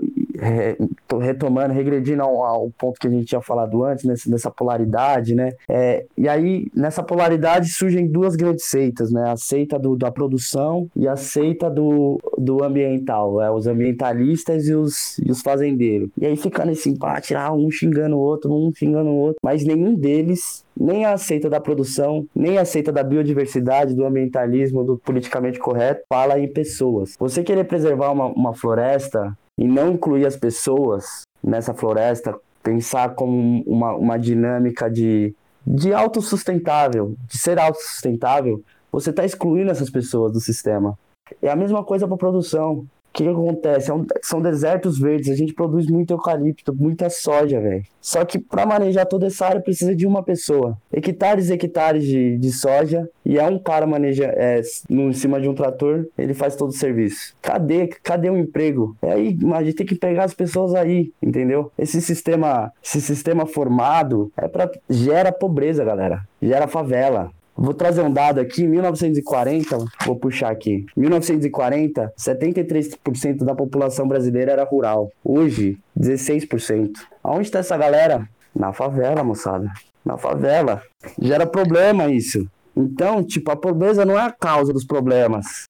[1.21, 5.53] retomando, regredindo ao, ao, ponto que a gente tinha falado antes, nessa, nessa polaridade, né?
[5.69, 9.31] É, e aí, nessa polaridade surgem duas grandes seitas, né?
[9.31, 14.75] A seita do, da produção e a seita do, do ambiental, é, os ambientalistas e
[14.75, 16.11] os, e os fazendeiros.
[16.17, 19.65] E aí fica nesse empate, ah, um xingando o outro, um xingando o outro, mas
[19.65, 24.97] nenhum deles nem a seita da produção, nem a seita da biodiversidade, do ambientalismo, do
[24.99, 27.17] politicamente correto, fala em pessoas.
[27.19, 33.63] Você querer preservar uma, uma floresta e não incluir as pessoas nessa floresta, pensar como
[33.67, 35.35] uma, uma dinâmica de,
[35.67, 38.63] de autossustentável, de ser autossustentável,
[38.93, 40.97] você está excluindo essas pessoas do sistema.
[41.43, 43.91] É a mesma coisa para produção que, que acontece?
[43.91, 47.83] É um, são desertos verdes, a gente produz muito eucalipto, muita soja, velho.
[48.01, 50.79] Só que para manejar toda essa área precisa de uma pessoa.
[50.93, 55.41] Hectares e hectares de, de soja, e é um cara maneja é, no, em cima
[55.41, 57.35] de um trator, ele faz todo o serviço.
[57.43, 57.89] Cadê?
[57.89, 58.97] Cadê o emprego?
[59.03, 61.71] É aí, a gente tem que pegar as pessoas aí, entendeu?
[61.79, 66.23] Esse sistema, esse sistema formado é para gera pobreza, galera.
[66.41, 67.31] Gera favela.
[67.61, 70.87] Vou trazer um dado aqui, 1940, vou puxar aqui.
[70.97, 75.11] 1940, 73% da população brasileira era rural.
[75.25, 76.93] Hoje, 16%.
[77.21, 78.29] Aonde está essa galera?
[78.55, 79.69] Na favela, moçada.
[80.05, 80.81] Na favela.
[81.21, 82.47] Gera problema isso.
[82.77, 85.65] Então, tipo, a pobreza não é a causa dos problemas.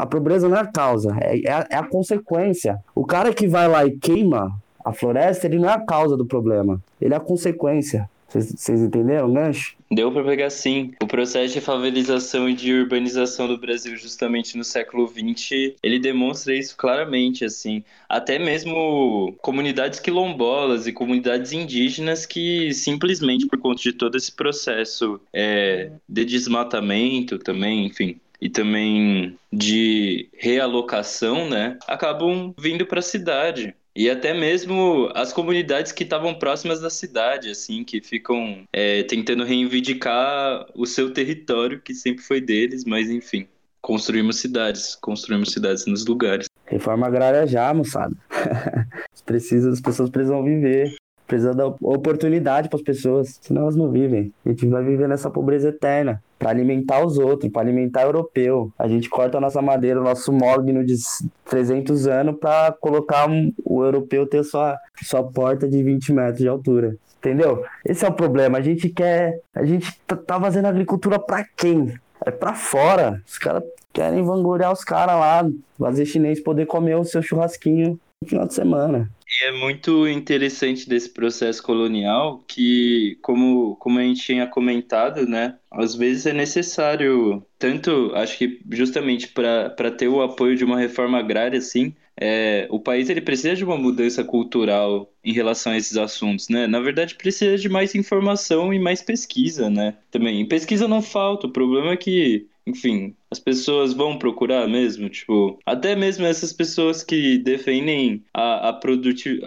[0.00, 2.80] A pobreza não é a causa, é, é, a, é a consequência.
[2.96, 4.50] O cara que vai lá e queima
[4.84, 8.10] a floresta, ele não é a causa do problema, ele é a consequência.
[8.28, 9.76] Vocês entenderam o gancho?
[9.92, 10.94] Deu para pegar sim.
[11.02, 16.56] O processo de favelização e de urbanização do Brasil, justamente no século XX, ele demonstra
[16.56, 17.84] isso claramente, assim.
[18.08, 25.20] Até mesmo comunidades quilombolas e comunidades indígenas que simplesmente por conta de todo esse processo
[25.30, 33.74] é, de desmatamento também, enfim, e também de realocação, né, acabam vindo para a cidade.
[33.94, 39.44] E até mesmo as comunidades que estavam próximas da cidade, assim, que ficam é, tentando
[39.44, 43.46] reivindicar o seu território, que sempre foi deles, mas enfim,
[43.82, 46.46] construímos cidades, construímos cidades nos lugares.
[46.64, 48.16] Reforma agrária já, moçada.
[49.26, 50.94] Precisa, as pessoas precisam viver.
[51.32, 54.30] Precisa dar oportunidade para as pessoas, senão elas não vivem.
[54.44, 58.70] A gente vai viver nessa pobreza eterna para alimentar os outros, para alimentar o europeu.
[58.78, 60.94] A gente corta a nossa madeira, o nosso mogno de
[61.46, 66.48] 300 anos para colocar um, o europeu ter sua, sua porta de 20 metros de
[66.48, 66.96] altura.
[67.16, 67.64] Entendeu?
[67.82, 68.58] Esse é o problema.
[68.58, 69.40] A gente quer.
[69.54, 71.94] A gente tá, tá fazendo agricultura para quem?
[72.26, 73.22] É para fora.
[73.26, 78.28] Os caras querem vangloriar os caras lá, fazer chinês poder comer o seu churrasquinho no
[78.28, 79.08] final de semana.
[79.40, 85.58] E é muito interessante desse processo colonial que, como, como a gente tinha comentado, né,
[85.70, 91.18] às vezes é necessário, tanto, acho que justamente para ter o apoio de uma reforma
[91.18, 95.96] agrária, assim, é, o país ele precisa de uma mudança cultural em relação a esses
[95.96, 96.66] assuntos, né?
[96.66, 99.96] Na verdade, precisa de mais informação e mais pesquisa, né?
[100.10, 100.46] Também.
[100.46, 105.96] pesquisa não falta, o problema é que enfim, as pessoas vão procurar mesmo, tipo, até
[105.96, 108.78] mesmo essas pessoas que defendem a, a,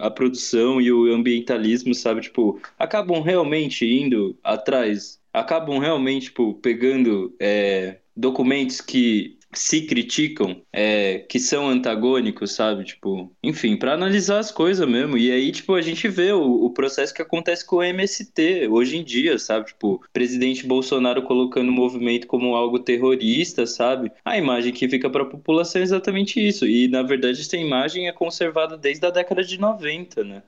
[0.02, 7.32] a produção e o ambientalismo, sabe, tipo, acabam realmente indo atrás, acabam realmente, tipo, pegando
[7.40, 12.84] é, documentos que se criticam, é, que são antagônicos, sabe?
[12.84, 15.16] Tipo, enfim, para analisar as coisas mesmo.
[15.16, 18.98] E aí, tipo, a gente vê o, o, processo que acontece com o MST hoje
[18.98, 19.66] em dia, sabe?
[19.66, 24.12] Tipo, presidente Bolsonaro colocando o movimento como algo terrorista, sabe?
[24.24, 26.66] A imagem que fica para a população é exatamente isso.
[26.66, 30.42] E, na verdade, essa imagem é conservada desde a década de 90, né?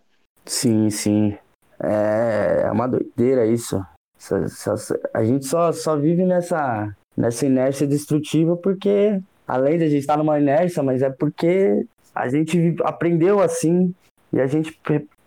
[0.44, 1.36] Sim, sim.
[1.80, 3.80] É uma doideira isso.
[5.14, 10.16] A gente só, só vive nessa nessa inércia destrutiva, porque além de a gente estar
[10.16, 13.92] numa inércia, mas é porque a gente aprendeu assim
[14.32, 14.80] e a gente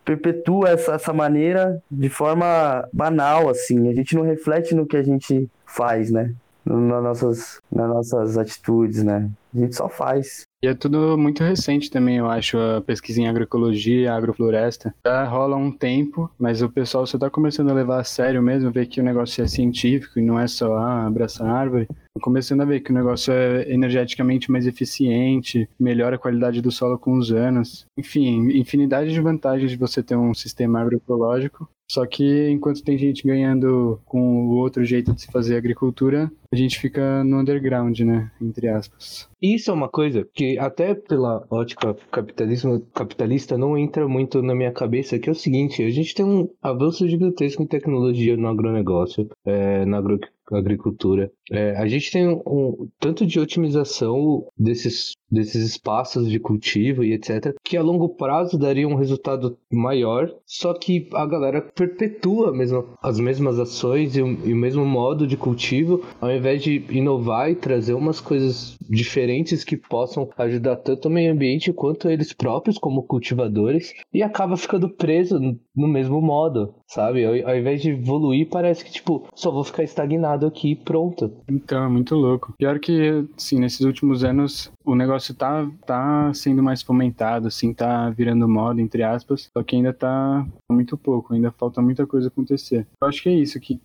[0.05, 3.89] perpetua essa, essa maneira de forma banal, assim.
[3.89, 6.33] A gente não reflete no que a gente faz, né?
[6.65, 9.29] Nas nossas, nas nossas atitudes, né?
[9.53, 10.43] A gente só faz.
[10.63, 14.93] E é tudo muito recente também, eu acho, a pesquisa em agroecologia, agrofloresta.
[15.03, 18.71] Já rola um tempo, mas o pessoal só está começando a levar a sério mesmo,
[18.71, 21.87] ver que o negócio é científico e não é só ah, abraçar árvore.
[22.21, 26.99] Começando a ver que o negócio é energeticamente mais eficiente, melhora a qualidade do solo
[26.99, 27.85] com os anos.
[27.97, 33.27] Enfim, infinidade de vantagens de você ter um sistema agroecológico só que enquanto tem gente
[33.27, 38.29] ganhando com o outro jeito de se fazer agricultura, a gente fica no underground, né?
[38.41, 39.29] Entre aspas.
[39.41, 44.71] Isso é uma coisa que até pela ótica capitalismo, capitalista não entra muito na minha
[44.71, 49.29] cabeça, que é o seguinte, a gente tem um avanço gigantesco em tecnologia no agronegócio,
[49.45, 50.19] é, na agro
[50.51, 51.31] agricultura.
[51.49, 57.13] É, a gente tem um, um, tanto de otimização desses, desses espaços de cultivo e
[57.13, 62.85] etc., que a longo prazo daria um resultado maior, só que a galera perpetua mesmo,
[63.01, 67.49] as mesmas ações e o, e o mesmo modo de cultivo, ao invés de inovar
[67.49, 72.77] e trazer umas coisas diferentes que possam ajudar tanto o meio ambiente quanto eles próprios
[72.77, 75.39] como cultivadores, e acaba ficando preso
[75.75, 77.25] no mesmo modo, sabe?
[77.25, 81.31] Ao, ao invés de evoluir, parece que, tipo, só vou ficar estagnado aqui e pronto.
[81.49, 82.53] Então, é muito louco.
[82.57, 88.09] Pior que, sim, nesses últimos anos o negócio tá, tá sendo mais fomentado, assim, tá
[88.09, 92.87] virando moda, entre aspas, só que ainda tá muito pouco, ainda falta muita coisa acontecer.
[93.01, 93.79] Eu acho que é isso, que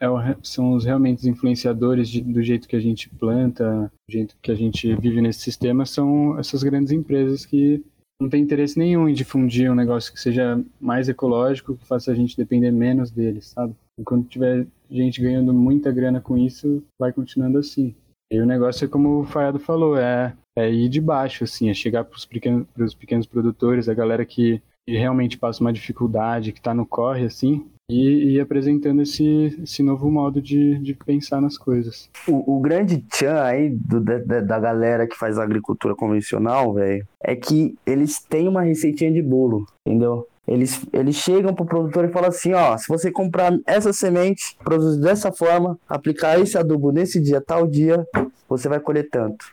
[0.00, 4.36] é o, são os realmente influenciadores de, do jeito que a gente planta, do jeito
[4.42, 7.82] que a gente vive nesse sistema, são essas grandes empresas que
[8.20, 12.14] não tem interesse nenhum em difundir um negócio que seja mais ecológico, que faça a
[12.14, 13.74] gente depender menos deles, sabe?
[13.98, 17.94] Enquanto tiver gente ganhando muita grana com isso, vai continuando assim.
[18.32, 21.74] E o negócio é como o Faiado falou, é, é ir de baixo, assim, é
[21.74, 26.60] chegar para os pequenos, pequenos produtores, a galera que, que realmente passa uma dificuldade, que
[26.60, 31.58] está no corre, assim, e, e, apresentando esse, esse novo modo de, de pensar nas
[31.58, 32.08] coisas.
[32.28, 37.34] O, o grande tchan aí do, da, da galera que faz agricultura convencional, velho, é
[37.34, 40.28] que eles têm uma receitinha de bolo, entendeu?
[40.46, 45.00] Eles, eles chegam pro produtor e falam assim, ó, se você comprar essa semente, produzir
[45.00, 48.04] dessa forma, aplicar esse adubo nesse dia, tal dia,
[48.48, 49.52] você vai colher tanto.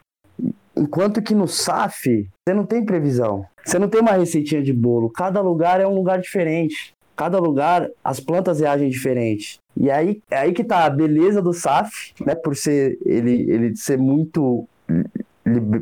[0.76, 3.46] Enquanto que no SAF, você não tem previsão.
[3.66, 5.10] Você não tem uma receitinha de bolo.
[5.10, 6.94] Cada lugar é um lugar diferente.
[7.16, 9.58] Cada lugar, as plantas reagem diferente.
[9.76, 12.36] E aí, é aí que tá a beleza do SAF, né?
[12.36, 14.68] Por ser ele, ele ser muito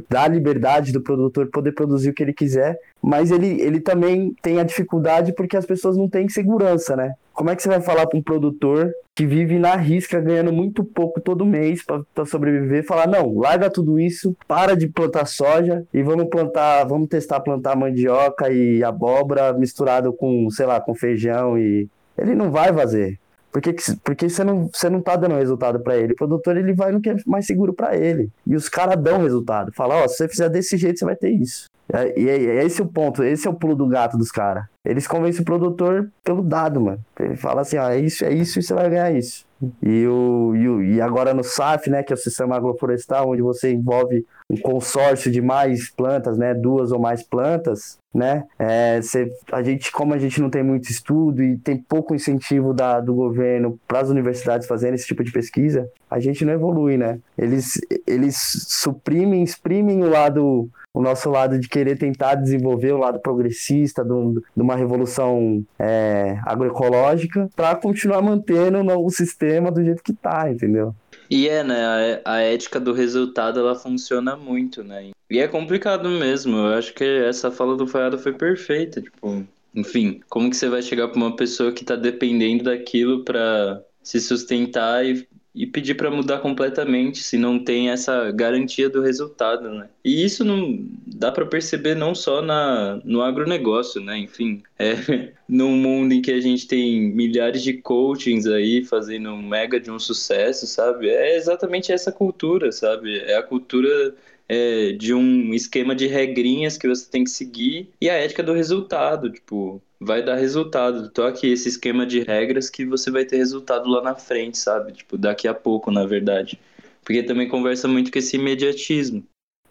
[0.09, 4.59] dar liberdade do produtor poder produzir o que ele quiser, mas ele, ele também tem
[4.59, 7.13] a dificuldade porque as pessoas não têm segurança, né?
[7.33, 10.83] Como é que você vai falar para um produtor que vive na risca, ganhando muito
[10.83, 16.01] pouco todo mês para sobreviver, falar: não, larga tudo isso, para de plantar soja e
[16.01, 21.89] vamos plantar, vamos testar plantar mandioca e abóbora misturado com, sei lá, com feijão e.
[22.17, 23.19] Ele não vai fazer.
[23.55, 26.11] Porque, porque você, não, você não tá dando resultado para ele.
[26.11, 28.29] O produtor ele vai no que é mais seguro para ele.
[28.45, 29.71] E os caras dão resultado.
[29.73, 31.69] Fala, ó, oh, se você fizer desse jeito, você vai ter isso.
[31.93, 34.65] É, e é, é esse o ponto, esse é o pulo do gato dos caras.
[34.83, 36.99] Eles convencem o produtor pelo dado, mano.
[37.17, 39.45] Ele fala assim, ó, é isso, é isso e você vai ganhar isso.
[39.81, 43.41] E, o, e, o, e agora no SAF, né, que é o Sistema Agroflorestal, onde
[43.41, 49.31] você envolve um consórcio de mais plantas, né, duas ou mais plantas, né, é, cê,
[49.51, 53.13] a gente, como a gente não tem muito estudo e tem pouco incentivo da, do
[53.13, 57.19] governo para as universidades fazerem esse tipo de pesquisa, a gente não evolui, né.
[57.37, 58.37] Eles, eles
[58.67, 64.41] suprimem, exprimem o lado o nosso lado de querer tentar desenvolver o lado progressista de
[64.55, 70.95] uma revolução é, agroecológica para continuar mantendo o sistema do jeito que tá, entendeu?
[71.29, 72.21] E é, né?
[72.23, 75.11] A, a ética do resultado ela funciona muito, né?
[75.29, 76.55] E é complicado mesmo.
[76.55, 79.01] Eu acho que essa fala do Faiado foi perfeita.
[79.01, 79.43] Tipo,
[79.75, 84.21] enfim, como que você vai chegar para uma pessoa que está dependendo daquilo para se
[84.21, 89.87] sustentar e e pedir para mudar completamente se não tem essa garantia do resultado, né?
[90.03, 94.17] E isso não dá para perceber não só na, no agronegócio, né?
[94.17, 94.95] Enfim, é,
[95.47, 99.89] num mundo em que a gente tem milhares de coachings aí fazendo um mega de
[99.89, 101.09] um sucesso, sabe?
[101.09, 103.17] É exatamente essa cultura, sabe?
[103.19, 104.13] É a cultura
[104.49, 108.53] é, de um esquema de regrinhas que você tem que seguir e a ética do
[108.53, 111.09] resultado, tipo, vai dar resultado.
[111.09, 114.93] Tô aqui esse esquema de regras que você vai ter resultado lá na frente, sabe?
[114.93, 116.59] Tipo, daqui a pouco, na verdade.
[117.03, 119.23] Porque também conversa muito com esse imediatismo.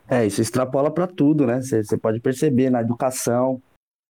[0.09, 1.63] É, isso extrapola para tudo, né?
[1.63, 3.63] Você pode perceber na educação,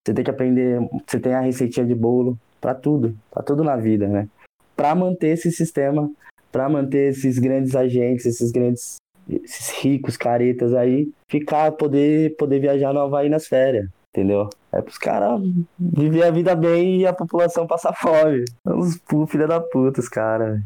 [0.04, 3.76] você tem que aprender, você tem a receitinha de bolo para tudo, para tudo na
[3.76, 4.28] vida, né?
[4.74, 6.10] Para manter esse sistema,
[6.50, 8.96] para manter esses grandes agentes, esses grandes
[9.26, 14.48] esses ricos caretas aí ficar poder poder viajar no Havaí nas férias entendeu?
[14.72, 15.40] É pros caras
[15.78, 18.44] viver a vida bem e a população passar fome.
[18.64, 20.60] Os filha da puta, os caras.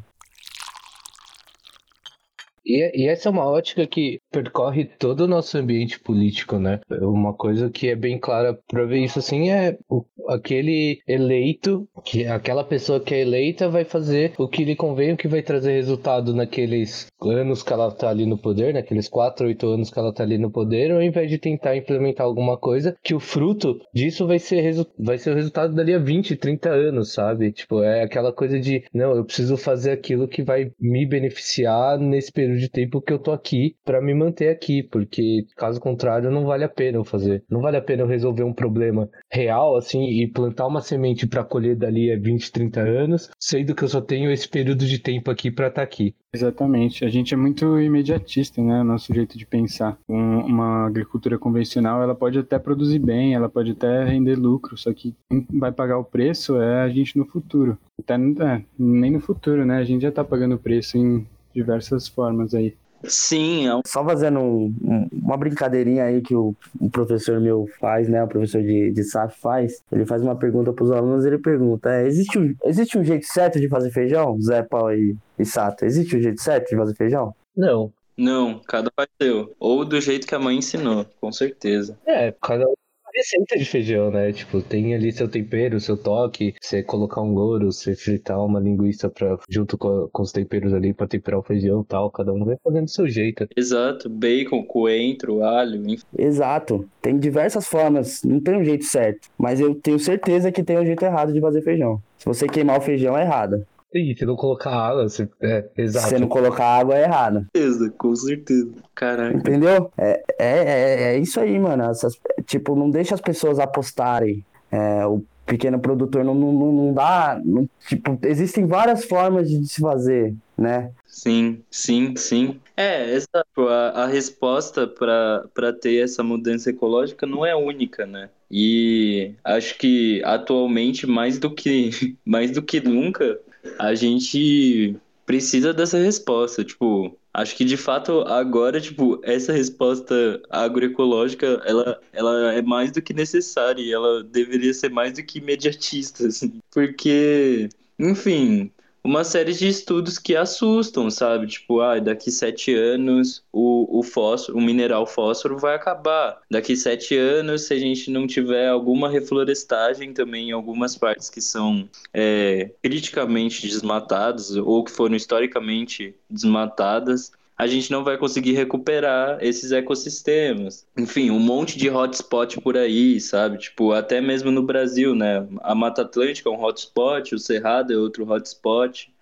[2.68, 6.80] E, e, essa é uma ótica que percorre todo o nosso ambiente político, né?
[7.00, 12.26] Uma coisa que é bem clara para ver isso assim é o, aquele eleito, que
[12.26, 15.72] aquela pessoa que é eleita vai fazer o que lhe convém, o que vai trazer
[15.72, 20.12] resultado naqueles anos que ela tá ali no poder, naqueles 4, 8 anos que ela
[20.12, 24.26] tá ali no poder, ao invés de tentar implementar alguma coisa que o fruto disso
[24.26, 27.50] vai ser, vai ser o resultado dali a 20, 30 anos, sabe?
[27.50, 32.30] Tipo, é aquela coisa de, não, eu preciso fazer aquilo que vai me beneficiar nesse
[32.30, 36.44] período de tempo que eu tô aqui para me manter aqui, porque caso contrário não
[36.44, 37.44] vale a pena eu fazer.
[37.50, 41.44] Não vale a pena eu resolver um problema real assim e plantar uma semente para
[41.44, 45.30] colher dali a 20, 30 anos, sendo que eu só tenho esse período de tempo
[45.30, 46.14] aqui para estar tá aqui.
[46.32, 47.04] Exatamente.
[47.04, 48.82] A gente é muito imediatista, né?
[48.82, 49.98] Nosso jeito de pensar.
[50.08, 54.92] Um, uma agricultura convencional, ela pode até produzir bem, ela pode até render lucro, só
[54.92, 57.78] que quem vai pagar o preço é a gente no futuro.
[57.98, 59.78] Até, é, nem no futuro, né?
[59.78, 61.26] A gente já tá pagando o preço em
[61.58, 62.74] diversas formas aí.
[63.04, 63.68] Sim.
[63.68, 68.22] É Só fazendo um, um, uma brincadeirinha aí que o, o, professor meu faz, né?
[68.22, 69.82] O professor de, de SAF faz.
[69.92, 73.26] Ele faz uma pergunta para os alunos ele pergunta: é, existe, um, existe um jeito
[73.26, 74.40] certo de fazer feijão?
[74.40, 75.84] Zé, Paulo e, e Sato.
[75.84, 77.34] Existe um jeito certo de fazer feijão?
[77.56, 77.92] Não.
[78.16, 79.54] Não, cada faz seu.
[79.60, 81.96] Ou do jeito que a mãe ensinou, com certeza.
[82.04, 82.74] É, cada um
[83.14, 84.32] receita de feijão, né?
[84.32, 86.54] Tipo, tem ali seu tempero, seu toque.
[86.60, 90.92] Você colocar um louro, você fritar uma linguiça pra, junto com, com os temperos ali
[90.92, 92.10] pra temperar o feijão e tal.
[92.10, 93.46] Cada um vai fazendo do seu jeito.
[93.56, 94.08] Exato.
[94.08, 96.04] Bacon, coentro, alho, enfim.
[96.16, 96.88] Exato.
[97.00, 98.22] Tem diversas formas.
[98.22, 99.28] Não tem um jeito certo.
[99.36, 102.02] Mas eu tenho certeza que tem um jeito errado de fazer feijão.
[102.18, 103.66] Se você queimar o feijão, é errado.
[103.90, 105.28] Sim, se não colocar água, você...
[105.40, 106.06] é, exato.
[106.06, 107.46] Se você não colocar água, é errado.
[107.54, 108.74] Com certeza, com certeza.
[108.94, 109.36] Caraca.
[109.36, 109.90] Entendeu?
[109.96, 111.84] É, é, é, é isso aí, mano.
[111.84, 114.44] Essas, tipo, não deixa as pessoas apostarem.
[114.70, 117.40] É, o pequeno produtor não, não, não dá.
[117.42, 120.90] Não, tipo, existem várias formas de se fazer, né?
[121.06, 122.60] Sim, sim, sim.
[122.76, 123.68] É, exato.
[123.68, 128.28] A, a resposta para ter essa mudança ecológica não é única, né?
[128.50, 133.38] E acho que atualmente, mais do que, mais do que nunca,
[133.78, 134.96] a gente
[135.26, 136.64] precisa dessa resposta.
[136.64, 143.02] Tipo, acho que de fato agora, tipo, essa resposta agroecológica, ela, ela é mais do
[143.02, 146.60] que necessária e ela deveria ser mais do que imediatista, assim.
[146.72, 148.70] Porque, enfim,
[149.02, 151.46] uma série de estudos que assustam, sabe?
[151.46, 156.40] Tipo, ah, daqui sete anos o, o fósforo, o mineral fósforo vai acabar.
[156.50, 161.40] Daqui sete anos, se a gente não tiver alguma reflorestagem também em algumas partes que
[161.40, 169.38] são é, criticamente desmatadas ou que foram historicamente desmatadas, a gente não vai conseguir recuperar
[169.42, 170.86] esses ecossistemas.
[170.96, 173.58] Enfim, um monte de hotspot por aí, sabe?
[173.58, 175.46] Tipo, até mesmo no Brasil, né?
[175.62, 179.12] A Mata Atlântica é um hotspot, o Cerrado é outro hotspot.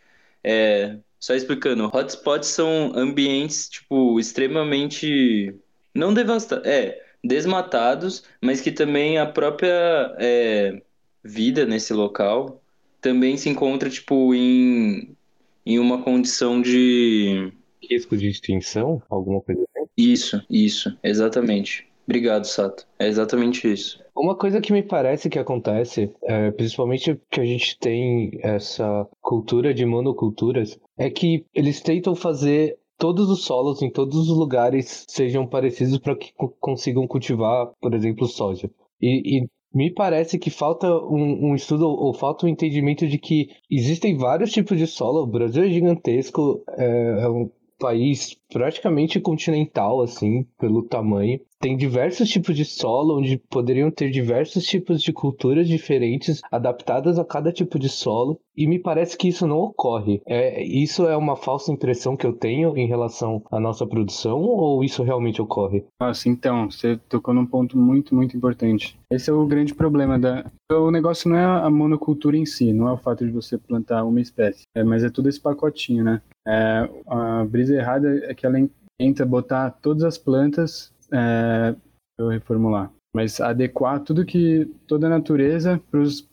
[0.44, 5.54] É, só explicando, hotspots são ambientes, tipo, extremamente.
[5.94, 6.66] Não devastados.
[6.66, 10.82] É, desmatados, mas que também a própria é,
[11.24, 12.62] vida nesse local
[13.00, 15.16] também se encontra, tipo, em,
[15.64, 17.52] em uma condição de
[17.88, 19.02] risco de extinção?
[19.08, 19.86] Alguma coisa assim?
[19.96, 21.86] Isso, isso, exatamente.
[22.06, 22.86] Obrigado, Sato.
[22.98, 24.00] É exatamente isso.
[24.16, 29.74] Uma coisa que me parece que acontece, é, principalmente que a gente tem essa cultura
[29.74, 35.46] de monoculturas, é que eles tentam fazer todos os solos em todos os lugares sejam
[35.46, 38.70] parecidos para que consigam cultivar, por exemplo, soja.
[39.00, 43.50] E, e, me parece que falta um, um, estudo ou falta um entendimento de que
[43.70, 45.22] existem vários tipos de solo.
[45.22, 51.40] O Brasil é gigantesco, é, é um país praticamente continental, assim, pelo tamanho.
[51.58, 57.24] Tem diversos tipos de solo, onde poderiam ter diversos tipos de culturas diferentes, adaptadas a
[57.24, 60.20] cada tipo de solo, e me parece que isso não ocorre.
[60.26, 64.84] É, isso é uma falsa impressão que eu tenho em relação à nossa produção, ou
[64.84, 65.84] isso realmente ocorre?
[66.00, 68.96] Nossa, então, você tocou num ponto muito, muito importante.
[69.10, 70.50] Esse é o grande problema da.
[70.70, 74.04] O negócio não é a monocultura em si, não é o fato de você plantar
[74.04, 76.20] uma espécie, é, mas é todo esse pacotinho, né?
[76.46, 78.58] É, a brisa errada é que ela
[78.98, 81.74] tenta botar todas as plantas, é,
[82.18, 85.80] eu reformular, mas adequar tudo que toda a natureza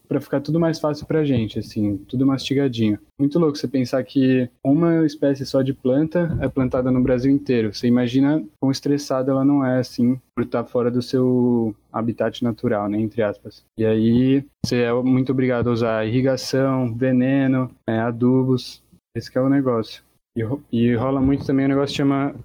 [0.08, 3.00] para ficar tudo mais fácil para a gente, assim, tudo mastigadinho.
[3.20, 7.74] Muito louco você pensar que uma espécie só de planta é plantada no Brasil inteiro.
[7.74, 12.88] Você imagina quão estressada ela não é, assim, por estar fora do seu habitat natural,
[12.88, 13.64] né, entre aspas.
[13.78, 18.83] E aí você é muito obrigado a usar irrigação, veneno, é, adubos,
[19.16, 20.04] esse é o negócio.
[20.36, 22.36] E, e rola muito também um negócio que chama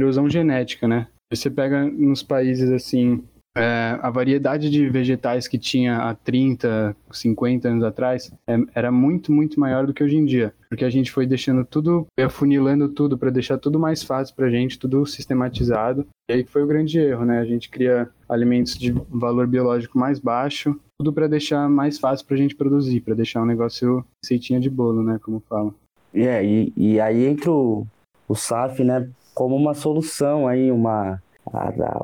[0.00, 1.06] erosão genética, né?
[1.32, 3.24] Você pega nos países assim,
[3.56, 9.32] é, a variedade de vegetais que tinha há 30, 50 anos atrás é, era muito,
[9.32, 10.52] muito maior do que hoje em dia.
[10.68, 14.50] Porque a gente foi deixando tudo, afunilando tudo para deixar tudo mais fácil para a
[14.50, 16.06] gente, tudo sistematizado.
[16.28, 17.38] E aí foi o grande erro, né?
[17.40, 22.34] A gente cria alimentos de valor biológico mais baixo, tudo para deixar mais fácil para
[22.34, 25.18] a gente produzir, para deixar um negócio receitinha de bolo, né?
[25.22, 25.74] Como falam.
[26.16, 27.86] É, e, e aí entra o,
[28.26, 31.22] o SAF, né, como uma solução aí, uma...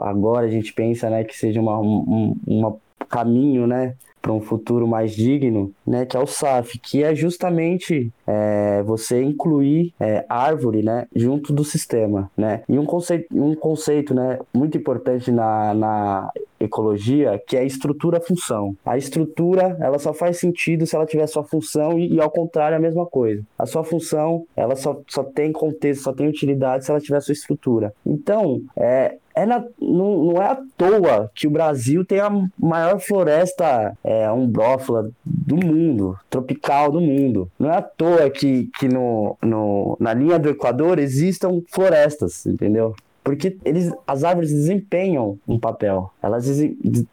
[0.01, 2.77] Agora a gente pensa, né, que seja uma, um uma
[3.09, 8.11] caminho, né, para um futuro mais digno, né, que é o SAF, que é justamente
[8.27, 14.15] é, você incluir é, árvore, né, junto do sistema, né, e um conceito, um conceito,
[14.15, 16.33] né, muito importante na, na
[16.65, 18.77] ecologia, que é estrutura-função.
[18.85, 22.77] A estrutura, ela só faz sentido se ela tiver sua função e, e, ao contrário,
[22.77, 23.43] a mesma coisa.
[23.59, 27.33] A sua função, ela só, só tem contexto, só tem utilidade se ela tiver sua
[27.33, 27.93] estrutura.
[28.07, 32.99] Então, é, é na, não, não, é à toa que o Brasil tem a maior
[33.01, 37.51] floresta é, umbrófila do mundo, tropical do mundo.
[37.59, 42.95] Não é à toa que, que no, no, na linha do Equador existam florestas, entendeu?
[43.23, 46.47] Porque eles, as árvores desempenham um papel, elas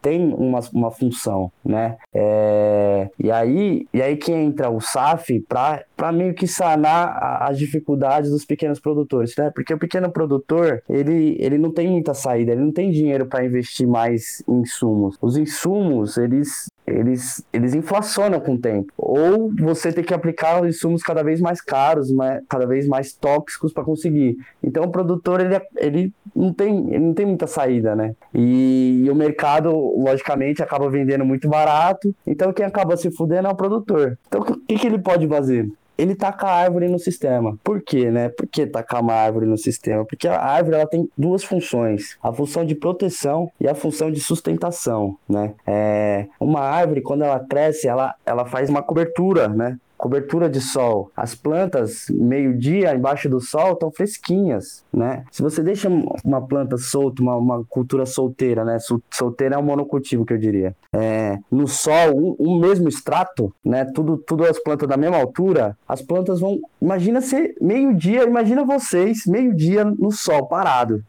[0.01, 1.97] têm uma, uma função, né?
[2.13, 8.31] É, e, aí, e aí que entra o SAF para meio que sanar as dificuldades
[8.31, 9.51] dos pequenos produtores, né?
[9.53, 13.45] Porque o pequeno produtor, ele, ele não tem muita saída, ele não tem dinheiro para
[13.45, 15.17] investir mais em insumos.
[15.21, 18.91] Os insumos, eles eles, eles inflacionam com o tempo.
[18.97, 22.09] Ou você tem que aplicar os insumos cada vez mais caros,
[22.47, 24.37] cada vez mais tóxicos para conseguir.
[24.63, 28.15] Então o produtor ele, ele, não tem, ele não tem muita saída, né?
[28.33, 32.13] E, e, o mercado, logicamente, acaba vendendo muito barato.
[32.25, 34.17] Então quem acaba se fudendo é o produtor.
[34.27, 35.69] Então o que, que ele pode fazer?
[35.99, 37.59] Ele taca a árvore no sistema.
[37.61, 38.29] Por quê, né?
[38.29, 40.05] Por que tacar uma árvore no sistema?
[40.05, 44.21] Porque a árvore ela tem duas funções: a função de proteção e a função de
[44.21, 45.53] sustentação, né?
[45.67, 49.77] É, uma árvore, quando ela cresce, ela, ela faz uma cobertura, né?
[49.99, 51.11] Cobertura de sol.
[51.15, 55.25] As plantas, meio-dia, embaixo do sol, estão fresquinhas, né?
[55.29, 55.89] Se você deixa
[56.23, 58.77] uma planta solta, uma, uma cultura solteira, né?
[59.11, 60.73] Solteira é um monocultivo, que eu diria.
[60.93, 63.83] É, no sol, um, um, mesmo extrato, né?
[63.83, 66.59] Tudo, tudo as plantas da mesma altura, as plantas vão...
[66.81, 71.03] Imagina ser meio-dia, imagina vocês, meio-dia no sol, parado.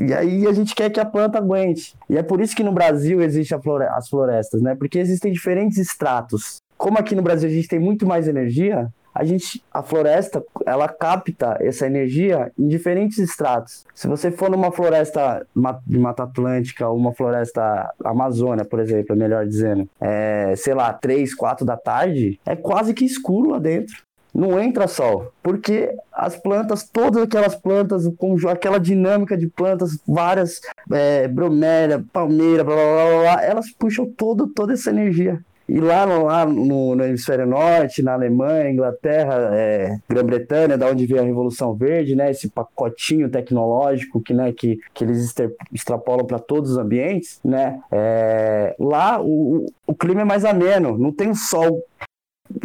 [0.00, 1.94] E aí a gente quer que a planta aguente.
[2.08, 3.58] E é por isso que no Brasil existem
[3.90, 4.76] as florestas, né?
[4.76, 9.22] Porque existem diferentes estratos como aqui no Brasil a gente tem muito mais energia, a
[9.22, 13.84] gente, a floresta, ela capta essa energia em diferentes estratos.
[13.94, 15.46] Se você for numa floresta
[15.86, 21.34] de Mata Atlântica, ou uma floresta Amazônia, por exemplo, melhor dizendo, é, sei lá, três,
[21.34, 24.02] quatro da tarde, é quase que escuro lá dentro.
[24.32, 30.62] Não entra sol, porque as plantas, todas aquelas plantas, com aquela dinâmica de plantas, várias,
[30.90, 35.44] é, bromélia, palmeira, blá, blá, blá, blá, elas puxam todo, toda essa energia.
[35.70, 41.06] E lá no, lá no, no hemisfério norte, na Alemanha, Inglaterra, é, Grã-Bretanha, da onde
[41.06, 45.32] veio a Revolução Verde, né, esse pacotinho tecnológico que, né, que, que eles
[45.72, 51.12] extrapolam para todos os ambientes, né, é, lá o, o clima é mais ameno, não
[51.12, 51.80] tem o sol,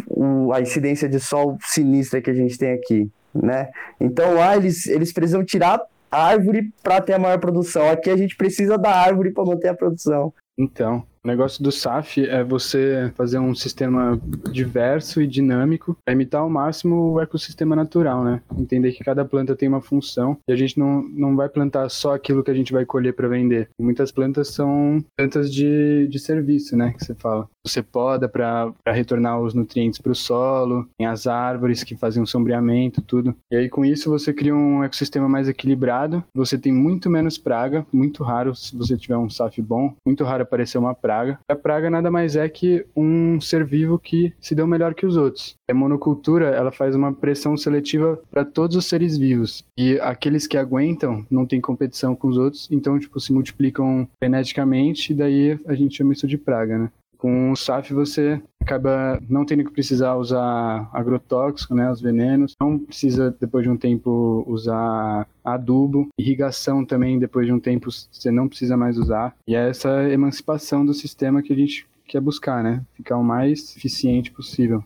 [0.08, 3.70] o, a incidência de sol sinistra que a gente tem aqui, né?
[4.00, 5.80] Então lá eles, eles precisam tirar
[6.10, 7.88] a árvore para ter a maior produção.
[7.88, 10.32] Aqui a gente precisa da árvore para manter a produção.
[10.58, 14.16] Então, O negócio do SAF é você fazer um sistema
[14.52, 18.40] diverso e dinâmico para imitar ao máximo o ecossistema natural, né?
[18.56, 22.14] Entender que cada planta tem uma função e a gente não, não vai plantar só
[22.14, 23.68] aquilo que a gente vai colher para vender.
[23.76, 26.92] Muitas plantas são plantas de, de serviço, né?
[26.96, 27.48] Que você fala.
[27.66, 32.26] Você poda para retornar os nutrientes para o solo, tem as árvores que fazem um
[32.26, 33.34] sombreamento, tudo.
[33.50, 37.84] E aí com isso você cria um ecossistema mais equilibrado, você tem muito menos praga,
[37.92, 41.15] muito raro se você tiver um SAF bom, muito raro aparecer uma praga.
[41.48, 45.16] A praga nada mais é que um ser vivo que se deu melhor que os
[45.16, 45.54] outros.
[45.68, 49.64] A monocultura, ela faz uma pressão seletiva para todos os seres vivos.
[49.76, 55.12] E aqueles que aguentam não tem competição com os outros, então tipo se multiplicam geneticamente
[55.12, 56.90] e daí a gente chama isso de praga, né?
[57.18, 62.78] Com o SAF você acaba não tendo que precisar usar agrotóxico, né, os venenos, não
[62.78, 68.48] precisa depois de um tempo usar adubo, irrigação também depois de um tempo você não
[68.48, 69.34] precisa mais usar.
[69.46, 72.84] E é essa emancipação do sistema que a gente quer buscar, né?
[72.94, 74.84] Ficar o mais eficiente possível.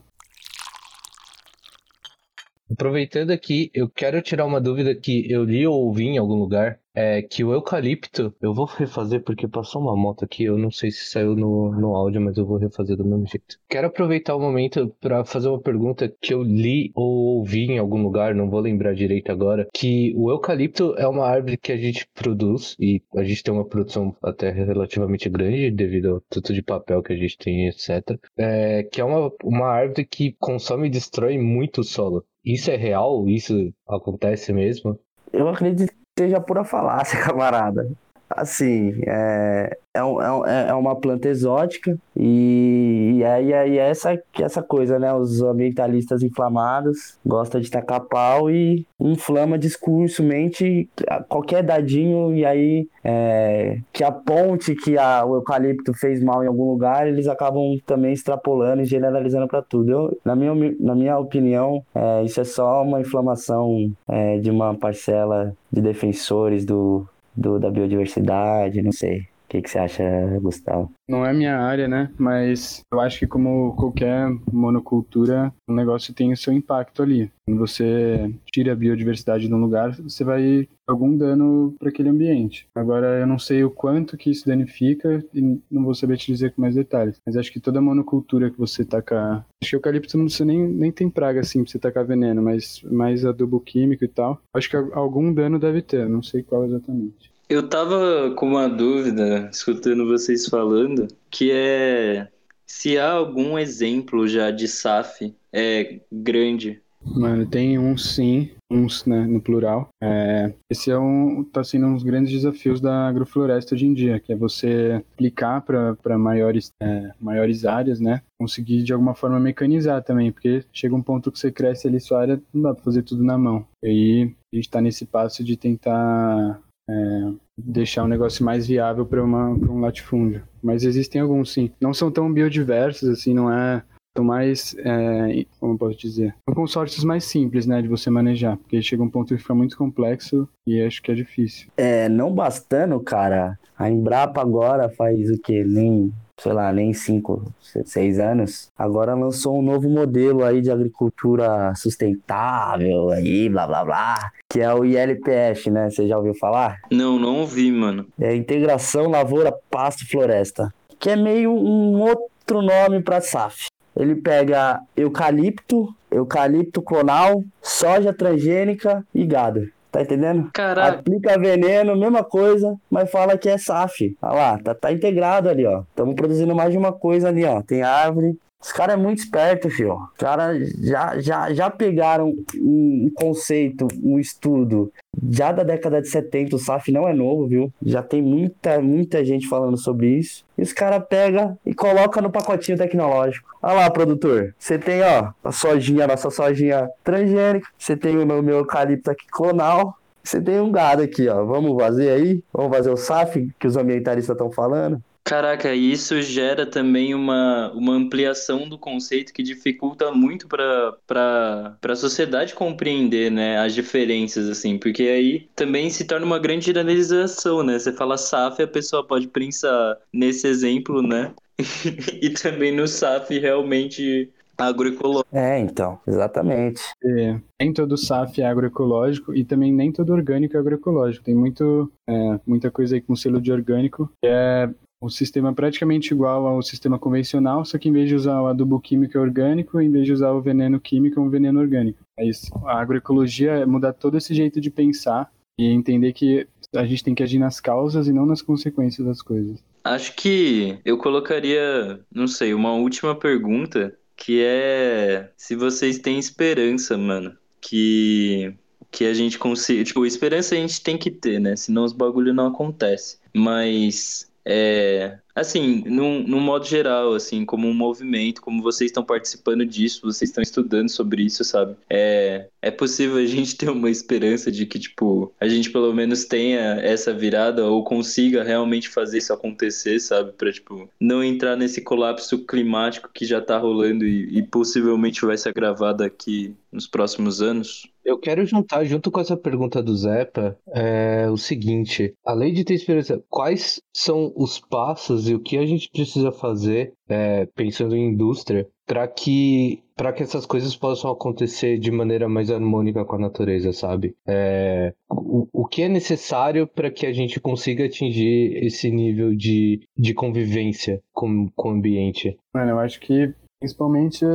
[2.71, 6.79] Aproveitando aqui, eu quero tirar uma dúvida que eu li ou ouvi em algum lugar,
[6.93, 10.91] é que o eucalipto, eu vou refazer porque passou uma moto aqui, eu não sei
[10.91, 13.57] se saiu no, no áudio, mas eu vou refazer do mesmo jeito.
[13.69, 18.01] Quero aproveitar o momento para fazer uma pergunta que eu li ou ouvi em algum
[18.01, 22.07] lugar, não vou lembrar direito agora, que o eucalipto é uma árvore que a gente
[22.13, 27.01] produz e a gente tem uma produção até relativamente grande devido ao tanto de papel
[27.01, 28.17] que a gente tem, etc.
[28.37, 32.25] É, que é uma, uma árvore que consome e destrói muito o solo.
[32.43, 33.27] Isso é real?
[33.27, 34.99] Isso acontece mesmo?
[35.31, 37.87] Eu acredito seja pura falácia, camarada.
[38.35, 44.97] Assim, é, é, é, é uma planta exótica e, e, é, é essa, essa coisa,
[44.97, 45.13] né?
[45.13, 50.89] Os ambientalistas inflamados gostam de tacar pau e inflama discurso, mente
[51.27, 56.71] qualquer dadinho e aí é, que aponte que a, o eucalipto fez mal em algum
[56.71, 59.91] lugar, eles acabam também extrapolando e generalizando para tudo.
[59.91, 64.73] Eu, na, minha, na minha opinião, é, isso é só uma inflamação é, de uma
[64.75, 67.05] parcela de defensores do,
[67.35, 69.30] do, da biodiversidade, não sei.
[69.51, 70.03] Que, que você acha,
[70.39, 70.89] Gustavo?
[71.09, 72.09] Não é minha área, né?
[72.17, 77.29] Mas eu acho que como qualquer monocultura, o negócio tem o seu impacto ali.
[77.45, 82.65] Quando você tira a biodiversidade de um lugar, você vai algum dano para aquele ambiente.
[82.73, 86.53] Agora eu não sei o quanto que isso danifica e não vou saber te dizer
[86.53, 87.17] com mais detalhes.
[87.25, 90.93] Mas acho que toda monocultura que você tacar, acho que eucalipto não você nem nem
[90.93, 94.41] tem praga assim pra você tacar veneno, mas mais adubo químico e tal.
[94.55, 97.30] Acho que algum dano deve ter, não sei qual exatamente.
[97.51, 102.29] Eu tava com uma dúvida, escutando vocês falando, que é
[102.65, 106.81] se há algum exemplo já de SAF é, grande.
[107.03, 109.89] Mano, tem um sim, uns né, no plural.
[110.01, 114.17] É, esse é um, tá sendo um dos grandes desafios da agrofloresta hoje em dia,
[114.17, 118.21] que é você aplicar para maiores, é, maiores áreas, né?
[118.39, 122.21] Conseguir de alguma forma mecanizar também, porque chega um ponto que você cresce ali sua
[122.21, 123.67] área, não dá para fazer tudo na mão.
[123.83, 128.67] E aí a gente está nesse passo de tentar é, deixar o um negócio mais
[128.67, 130.43] viável para um latifúndio.
[130.61, 131.71] Mas existem alguns, sim.
[131.79, 133.83] Não são tão biodiversos, assim, não é.
[134.15, 138.81] São mais, é, como posso dizer, são consórcios mais simples, né, de você manejar, porque
[138.81, 141.69] chega um ponto que fica muito complexo e acho que é difícil.
[141.77, 145.63] É, não bastando, cara, a Embrapa agora faz o que?
[145.63, 146.11] Nem
[146.41, 147.53] sei lá, nem cinco,
[147.85, 154.31] seis anos, agora lançou um novo modelo aí de agricultura sustentável aí, blá blá blá,
[154.49, 155.89] que é o ILPF, né?
[155.89, 156.79] Você já ouviu falar?
[156.91, 158.07] Não, não ouvi, mano.
[158.19, 163.67] É Integração Lavoura Pasto Floresta, que é meio um outro nome para SAF.
[163.95, 169.69] Ele pega eucalipto, eucalipto clonal, soja transgênica e gado.
[169.91, 170.49] Tá entendendo?
[170.53, 170.99] Caraca.
[170.99, 174.15] Aplica veneno, mesma coisa, mas fala que é SAF.
[174.21, 175.81] Olha lá, tá, tá integrado ali, ó.
[175.81, 177.61] Estamos produzindo mais de uma coisa ali, ó.
[177.61, 179.95] Tem árvore, os caras é muito esperto, filho.
[179.95, 184.91] Os caras já, já, já pegaram um conceito, um estudo
[185.29, 186.55] já da década de 70.
[186.55, 187.73] O SAF não é novo, viu?
[187.81, 190.45] Já tem muita, muita gente falando sobre isso.
[190.57, 193.49] E os caras pegam e colocam no pacotinho tecnológico.
[193.63, 194.53] Olha lá, produtor.
[194.59, 197.67] Você tem, ó, a sojinha, a nossa sojinha transgênica.
[197.77, 199.97] Você tem o meu, meu eucalipto aqui clonal.
[200.23, 201.43] Você tem um gado aqui, ó.
[201.43, 202.43] Vamos fazer aí?
[202.53, 205.01] Vamos fazer o SAF que os ambientalistas estão falando?
[205.23, 212.53] Caraca, isso gera também uma, uma ampliação do conceito que dificulta muito para a sociedade
[212.53, 217.77] compreender né, as diferenças, assim, porque aí também se torna uma grande generalização, né?
[217.77, 221.33] Você fala SAF, a pessoa pode pensar nesse exemplo, né?
[222.21, 225.35] e também no SAF realmente agroecológico.
[225.35, 226.81] É, então, exatamente.
[227.03, 231.23] É, nem todo SAF é agroecológico e também nem todo orgânico é agroecológico.
[231.23, 234.69] Tem muito, é, muita coisa aí com selo de orgânico que é
[235.01, 238.79] um sistema praticamente igual ao sistema convencional, só que em vez de usar o adubo
[238.79, 241.99] químico é orgânico, em vez de usar o veneno químico é um veneno orgânico.
[242.17, 242.51] É isso.
[242.65, 247.15] A agroecologia é mudar todo esse jeito de pensar e entender que a gente tem
[247.15, 249.63] que agir nas causas e não nas consequências das coisas.
[249.83, 256.97] Acho que eu colocaria, não sei, uma última pergunta, que é se vocês têm esperança,
[256.97, 258.53] mano, que
[258.91, 261.55] que a gente consiga, tipo, esperança a gente tem que ter, né?
[261.55, 263.19] Senão os bagulho não acontece.
[263.33, 269.65] Mas é, assim, num, num modo geral, assim, como um movimento, como vocês estão participando
[269.65, 271.75] disso, vocês estão estudando sobre isso, sabe?
[271.89, 276.25] É, é possível a gente ter uma esperança de que, tipo, a gente pelo menos
[276.25, 280.31] tenha essa virada ou consiga realmente fazer isso acontecer, sabe?
[280.33, 285.37] Pra, tipo, não entrar nesse colapso climático que já tá rolando e, e possivelmente vai
[285.37, 287.89] se agravar daqui nos próximos anos.
[288.03, 292.73] Eu quero juntar, junto com essa pergunta do Zepa, é, o seguinte: além de ter
[292.73, 298.09] experiência, quais são os passos e o que a gente precisa fazer, é, pensando em
[298.09, 303.19] indústria, para que para que essas coisas possam acontecer de maneira mais harmônica com a
[303.19, 304.15] natureza, sabe?
[304.27, 309.81] É, o, o que é necessário para que a gente consiga atingir esse nível de,
[309.95, 312.35] de convivência com, com o ambiente?
[312.51, 314.25] Mano, eu acho que principalmente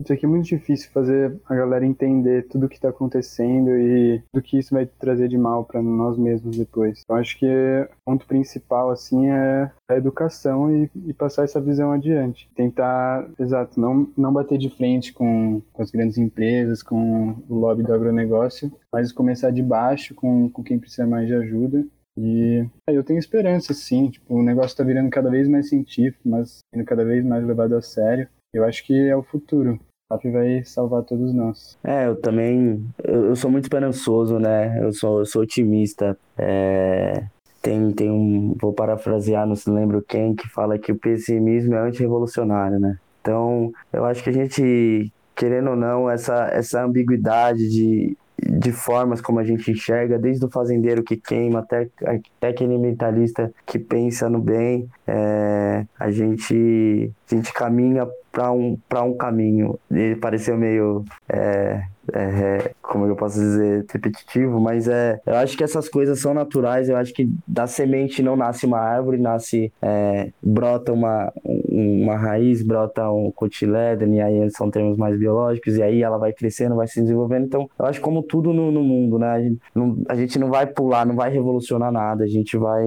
[0.00, 4.22] isso aqui é muito difícil fazer a galera entender tudo o que está acontecendo e
[4.32, 7.02] do que isso vai trazer de mal para nós mesmos depois.
[7.08, 11.90] Eu acho que o ponto principal assim é a educação e, e, passar essa visão
[11.90, 12.48] adiante.
[12.54, 17.82] Tentar, exato, não, não bater de frente com, com as grandes empresas, com o lobby
[17.82, 21.84] do agronegócio, mas começar de baixo com, com quem precisa mais de ajuda
[22.20, 24.10] e aí eu tenho esperança, sim.
[24.10, 27.76] Tipo, o negócio está virando cada vez mais científico, mas sendo cada vez mais levado
[27.76, 28.28] a sério.
[28.52, 29.78] Eu acho que é o futuro.
[30.08, 31.76] FAP vai salvar todos nós.
[31.84, 32.82] É, eu também.
[33.04, 34.82] Eu, eu sou muito esperançoso, né?
[34.82, 36.16] Eu sou, eu sou otimista.
[36.36, 37.24] É,
[37.60, 38.56] tem, tem um.
[38.58, 42.98] Vou parafrasear, não se lembro quem, que fala que o pessimismo é antirrevolucionário, né?
[43.20, 49.20] Então, eu acho que a gente, querendo ou não, essa, essa ambiguidade de, de formas
[49.20, 54.30] como a gente enxerga, desde o fazendeiro que queima até, até aquele mentalista que pensa
[54.30, 59.78] no bem, é, a, gente, a gente caminha para um, um caminho.
[59.90, 61.04] Ele pareceu meio.
[61.28, 61.82] É,
[62.14, 66.88] é, como eu posso dizer, repetitivo, mas é, eu acho que essas coisas são naturais.
[66.88, 72.62] Eu acho que da semente não nasce uma árvore, nasce, é, brota uma, uma raiz,
[72.62, 76.86] brota um cotiledone, e aí são termos mais biológicos, e aí ela vai crescendo, vai
[76.86, 77.44] se desenvolvendo.
[77.44, 79.28] Então, eu acho como tudo no, no mundo, né?
[79.28, 82.86] A gente, não, a gente, não, vai pular, não vai revolucionar nada, a gente vai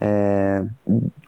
[0.00, 0.64] é,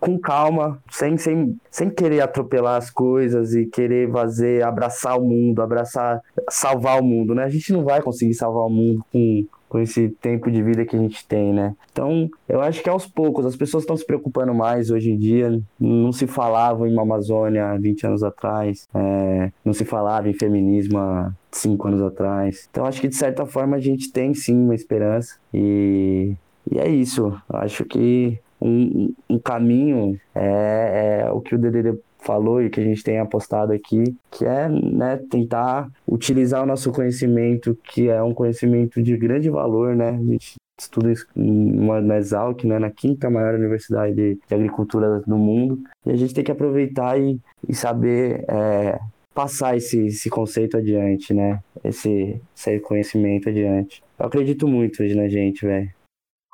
[0.00, 5.60] com calma, sem, sem, sem querer atropelar as coisas e querer fazer, abraçar o mundo,
[5.60, 7.44] abraçar, salvar o mundo, né?
[7.44, 10.96] A gente não vai conseguir salvar o mundo com, com esse tempo de vida que
[10.96, 11.74] a gente tem, né?
[11.92, 15.60] Então, eu acho que aos poucos, as pessoas estão se preocupando mais hoje em dia.
[15.78, 20.98] Não se falava em Amazônia há 20 anos atrás, é, não se falava em feminismo
[20.98, 22.68] há 5 anos atrás.
[22.70, 26.34] Então, acho que de certa forma a gente tem sim uma esperança e,
[26.70, 27.38] e é isso.
[27.48, 32.84] Acho que um, um caminho é, é o que o DDD falou e que a
[32.84, 38.34] gente tem apostado aqui, que é né, tentar utilizar o nosso conhecimento, que é um
[38.34, 40.10] conhecimento de grande valor, né?
[40.10, 45.36] A gente estuda isso na Exalc, né, na quinta maior universidade de, de, agricultura do
[45.36, 48.98] mundo, e a gente tem que aproveitar e, e saber é,
[49.34, 51.60] passar esse, esse conceito adiante, né?
[51.84, 54.02] Esse, esse conhecimento adiante.
[54.18, 55.90] Eu acredito muito na gente, velho.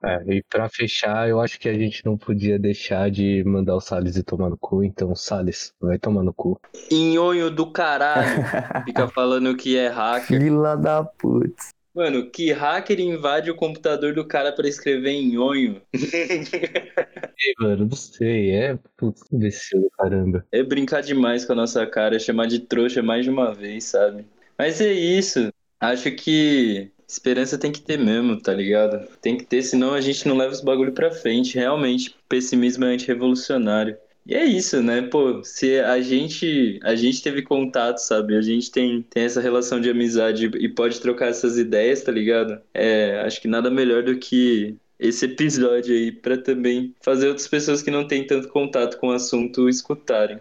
[0.07, 3.80] É, e pra fechar, eu acho que a gente não podia deixar de mandar o
[3.80, 6.61] Salles ir tomar no cu, então, Salles, vai tomar no cu.
[6.90, 8.24] Inhonho do caralho,
[8.84, 10.40] fica falando que é hacker.
[10.40, 11.72] Fila da putz.
[11.94, 15.80] Mano, que hacker invade o computador do cara para escrever em onho?
[15.94, 20.44] Ei, mano, não sei, é putz, imbecil do caramba.
[20.50, 24.26] É brincar demais com a nossa cara, chamar de trouxa mais de uma vez, sabe?
[24.59, 25.52] Mas é isso.
[25.80, 29.07] Acho que Esperança tem que ter mesmo, tá ligado?
[29.20, 31.57] Tem que ter, senão a gente não leva os bagulho pra frente.
[31.57, 33.96] Realmente, pessimismo é antirrevolucionário.
[34.26, 35.02] E é isso, né?
[35.02, 38.34] Pô, se a gente a gente teve contato, sabe?
[38.36, 42.59] A gente tem, tem essa relação de amizade e pode trocar essas ideias, tá ligado?
[42.72, 47.82] É, acho que nada melhor do que esse episódio aí para também fazer outras pessoas
[47.82, 50.38] que não têm tanto contato com o assunto escutarem.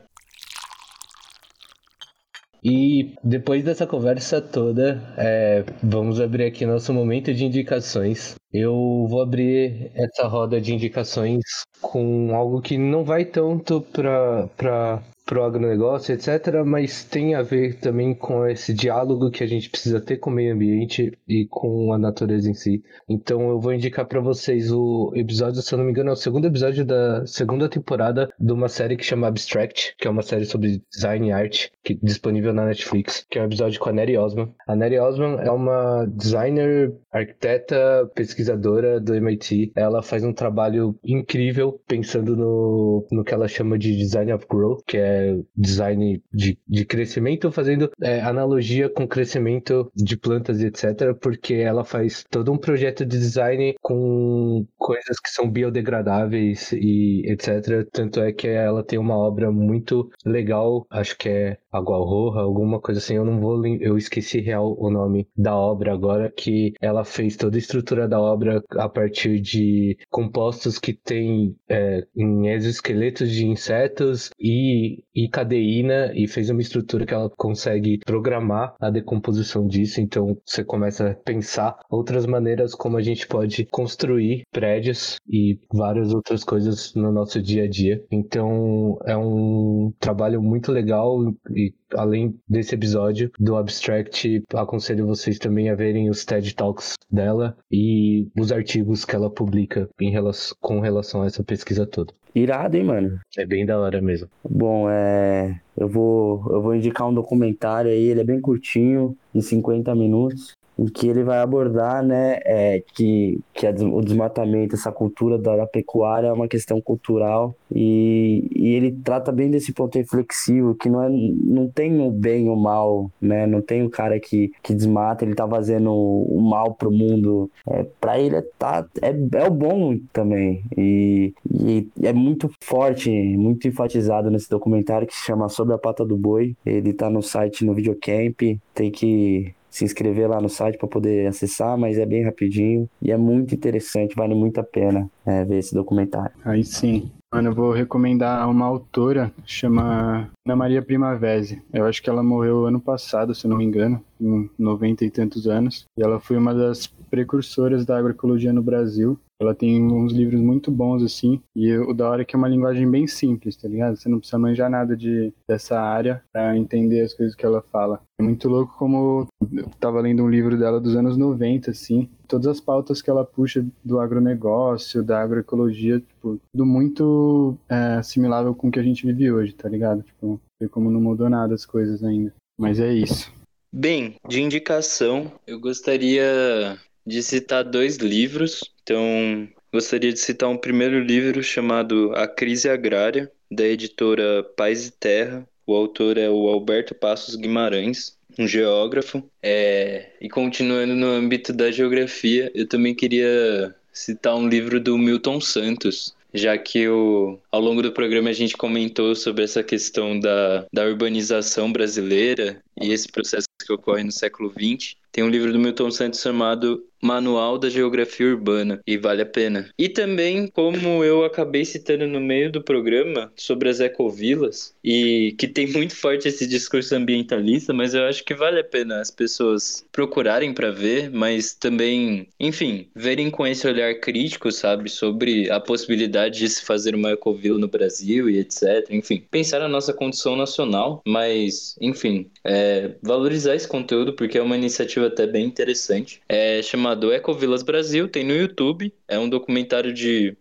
[2.64, 8.36] E depois dessa conversa toda, é, vamos abrir aqui nosso momento de indicações.
[8.54, 11.44] Eu vou abrir essa roda de indicações
[11.82, 18.14] com algo que não vai tanto para pro agronegócio, etc., mas tem a ver também
[18.14, 21.98] com esse diálogo que a gente precisa ter com o meio ambiente e com a
[21.98, 22.84] natureza em si.
[23.08, 26.18] Então eu vou indicar para vocês o episódio, se eu não me engano, é o
[26.18, 30.46] segundo episódio da segunda temporada de uma série que chama Abstract, que é uma série
[30.46, 33.94] sobre design e arte, que é disponível na Netflix, que é um episódio com a
[33.94, 34.54] Neri Osman.
[34.68, 39.72] A Neri Osman é uma designer, arquiteta, pesquisadora do MIT.
[39.76, 44.82] Ela faz um trabalho incrível pensando no, no que ela chama de design of growth,
[44.86, 45.13] que é
[45.56, 51.84] design de, de crescimento, fazendo é, analogia com crescimento de plantas e etc., porque ela
[51.84, 57.88] faz todo um projeto de design com coisas que são biodegradáveis e etc.
[57.92, 62.80] Tanto é que ela tem uma obra muito legal, acho que é Água Roja, alguma
[62.80, 67.04] coisa assim, eu não vou eu esqueci real o nome da obra agora, que ela
[67.04, 73.32] fez toda a estrutura da obra a partir de compostos que tem é, em exoesqueletos
[73.32, 79.68] de insetos e, e cadeína e fez uma estrutura que ela consegue programar a decomposição
[79.68, 85.60] disso, então você começa a pensar outras maneiras como a gente pode construir prédios e
[85.72, 88.04] várias outras coisas no nosso dia a dia.
[88.12, 91.20] Então é um trabalho muito legal
[91.56, 91.63] e
[91.94, 98.28] além desse episódio do Abstract, aconselho vocês também a verem os TED Talks dela e
[98.38, 102.14] os artigos que ela publica em relação, com relação a essa pesquisa toda.
[102.36, 103.20] Irado, hein, mano?
[103.38, 104.28] É bem da hora mesmo.
[104.44, 105.60] Bom, é.
[105.78, 110.53] Eu vou, eu vou indicar um documentário aí, ele é bem curtinho, de 50 minutos
[110.78, 115.68] em que ele vai abordar, né, é, que, que o desmatamento, essa cultura da, da,
[115.68, 121.04] pecuária é uma questão cultural e, e ele trata bem desse ponto reflexivo, que não,
[121.04, 124.74] é, não tem o bem ou o mal, né, não tem o cara que, que
[124.74, 129.48] desmata, ele tá fazendo o mal pro mundo, é, para ele é, tá, é, é
[129.48, 135.50] o bom também e, e é muito forte, muito enfatizado nesse documentário que se chama
[135.50, 138.42] Sobre a Pata do Boi, ele tá no site, no Videocamp,
[138.74, 143.12] tem que se inscrever lá no site para poder acessar, mas é bem rapidinho e
[143.12, 146.32] é muito interessante, vale muito a pena é, ver esse documentário.
[146.46, 147.12] Aí sim.
[147.34, 151.60] Mano, eu vou recomendar uma autora, chama Ana Maria Primavesi.
[151.74, 155.48] Eu acho que ela morreu ano passado, se não me engano, com 90 e tantos
[155.48, 155.88] anos.
[155.98, 159.20] E ela foi uma das precursoras da agroecologia no Brasil.
[159.44, 162.48] Ela tem uns livros muito bons, assim, e o da hora é que é uma
[162.48, 163.98] linguagem bem simples, tá ligado?
[163.98, 168.02] Você não precisa manjar nada de, dessa área para entender as coisas que ela fala.
[168.20, 172.48] É muito louco como eu tava lendo um livro dela dos anos 90, assim, todas
[172.48, 178.70] as pautas que ela puxa do agronegócio, da agroecologia, tipo, tudo muito é, assimilável com
[178.70, 180.04] o que a gente vive hoje, tá ligado?
[180.04, 180.40] Tipo,
[180.72, 182.34] como não mudou nada as coisas ainda.
[182.58, 183.32] Mas é isso.
[183.72, 188.62] Bem, de indicação, eu gostaria de citar dois livros.
[188.84, 194.92] Então, gostaria de citar um primeiro livro chamado A Crise Agrária, da editora Paz e
[194.92, 195.48] Terra.
[195.66, 199.24] O autor é o Alberto Passos Guimarães, um geógrafo.
[199.42, 200.10] É...
[200.20, 206.14] E continuando no âmbito da geografia, eu também queria citar um livro do Milton Santos,
[206.34, 210.86] já que o, ao longo do programa a gente comentou sobre essa questão da, da
[210.86, 214.96] urbanização brasileira e esse processo que ocorre no século XX.
[215.12, 219.70] Tem um livro do Milton Santos chamado Manual da Geografia Urbana e vale a pena.
[219.78, 225.48] E também, como eu acabei citando no meio do programa sobre as ecovilas, e que
[225.48, 229.86] tem muito forte esse discurso ambientalista, mas eu acho que vale a pena as pessoas
[229.92, 236.40] procurarem para ver, mas também, enfim, verem com esse olhar crítico, sabe, sobre a possibilidade
[236.40, 238.88] de se fazer uma ecovila no Brasil e etc.
[238.90, 244.58] Enfim, pensar na nossa condição nacional, mas, enfim, é, valorizar esse conteúdo porque é uma
[244.58, 246.22] iniciativa até bem interessante.
[246.30, 246.62] É
[246.94, 248.94] chamado Ecovilas Brasil, tem no YouTube.
[249.08, 250.38] É um documentário de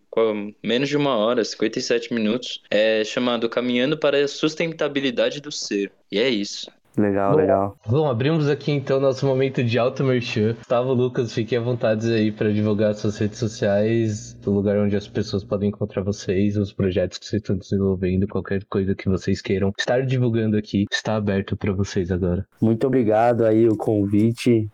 [0.63, 2.61] menos de uma hora, 57 minutos.
[2.69, 5.91] É chamado Caminhando para a Sustentabilidade do Ser.
[6.11, 6.71] E é isso.
[6.95, 7.77] Legal, bom, legal.
[7.87, 10.53] Bom, abrimos aqui então nosso momento de alto merchan.
[10.53, 15.07] Gustavo Lucas, fiquem à vontade aí para divulgar suas redes sociais, o lugar onde as
[15.07, 19.73] pessoas podem encontrar vocês, os projetos que vocês estão desenvolvendo, qualquer coisa que vocês queiram
[19.75, 22.45] estar divulgando aqui, está aberto para vocês agora.
[22.61, 24.69] Muito obrigado aí o convite.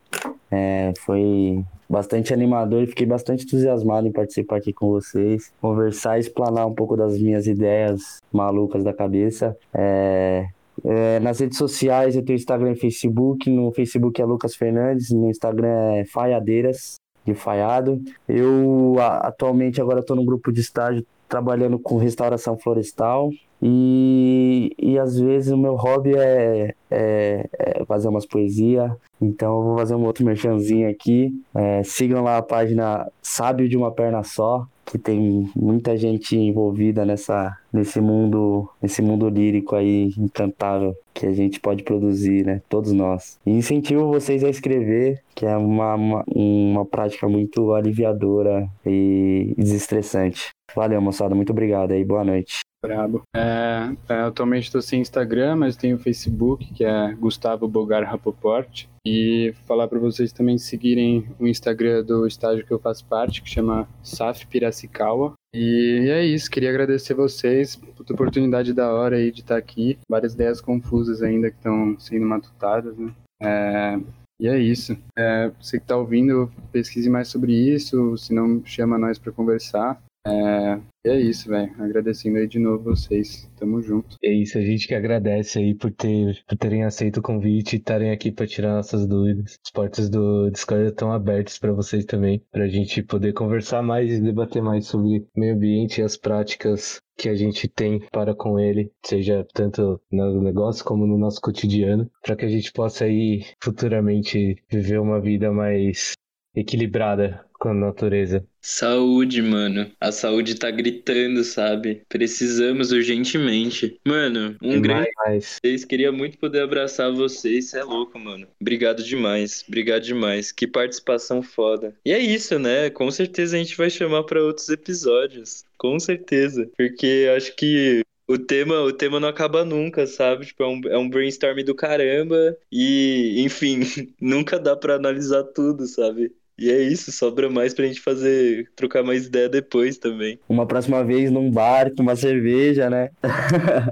[0.52, 6.22] É, foi bastante animador e fiquei bastante entusiasmado em participar aqui com vocês, conversar e
[6.22, 9.58] explanar um pouco das minhas ideias malucas da cabeça.
[9.74, 10.48] É,
[10.84, 13.50] é, nas redes sociais eu tenho Instagram e Facebook.
[13.50, 16.96] No Facebook é Lucas Fernandes, no Instagram é Faiadeiras,
[17.26, 18.02] de Faiado.
[18.28, 23.30] Eu atualmente agora estou num grupo de estágio trabalhando com restauração florestal.
[23.62, 28.92] E, e às vezes o meu hobby é, é, é fazer umas poesias.
[29.22, 31.34] Então eu vou fazer um outro merchanzinho aqui.
[31.54, 37.06] É, sigam lá a página Sábio de uma Perna Só que tem muita gente envolvida
[37.06, 42.62] nessa, nesse mundo, nesse mundo lírico aí encantável que a gente pode produzir, né?
[42.68, 43.38] Todos nós.
[43.46, 50.50] E incentivo vocês a escrever, que é uma, uma, uma prática muito aliviadora e desestressante.
[50.76, 51.36] Valeu, moçada.
[51.36, 52.04] Muito obrigado aí.
[52.04, 52.62] Boa noite.
[52.82, 53.24] Brabo.
[53.36, 58.86] É, é, atualmente estou sem Instagram, mas tenho Facebook, que é Gustavo Bogar Rapoport.
[59.06, 63.50] E falar para vocês também seguirem o Instagram do estágio que eu faço parte, que
[63.50, 65.34] chama SAF Piracicaba.
[65.54, 69.98] E é isso, queria agradecer vocês por a oportunidade da hora aí de estar aqui.
[70.10, 73.12] Várias ideias confusas ainda que estão sendo matutadas, né?
[73.42, 74.00] É,
[74.40, 74.98] e é isso.
[75.18, 80.02] É, você que está ouvindo, pesquise mais sobre isso, se não, chama nós para conversar.
[80.30, 81.74] É, é isso, velho.
[81.80, 83.50] Agradecendo aí de novo vocês.
[83.58, 84.18] Tamo junto.
[84.24, 87.80] É isso, a gente que agradece aí por, ter, por terem aceito o convite e
[87.80, 89.58] estarem aqui para tirar nossas dúvidas.
[89.66, 94.22] As portas do Discord estão abertas para vocês também, pra gente poder conversar mais e
[94.22, 98.92] debater mais sobre meio ambiente e as práticas que a gente tem para com ele,
[99.06, 104.56] seja tanto no negócio como no nosso cotidiano, para que a gente possa aí futuramente
[104.72, 106.14] viver uma vida mais
[106.56, 108.44] equilibrada com a natureza.
[108.62, 109.92] Saúde, mano.
[110.00, 112.02] A saúde tá gritando, sabe?
[112.08, 114.00] Precisamos urgentemente.
[114.06, 115.10] Mano, um grande.
[115.42, 117.66] Vocês queria muito poder abraçar vocês.
[117.66, 118.48] Você é louco, mano.
[118.60, 119.64] Obrigado demais.
[119.68, 120.52] Obrigado demais.
[120.52, 121.94] Que participação foda.
[122.06, 122.90] E é isso, né?
[122.90, 125.64] Com certeza a gente vai chamar para outros episódios.
[125.78, 126.70] Com certeza.
[126.78, 130.46] Porque acho que o tema, o tema não acaba nunca, sabe?
[130.46, 133.80] Tipo, é um, é um brainstorm do caramba e, enfim,
[134.22, 136.32] nunca dá para analisar tudo, sabe?
[136.60, 140.38] E é isso, sobra mais pra gente fazer, trocar mais ideia depois também.
[140.50, 143.10] Uma próxima vez num bar com uma cerveja, né?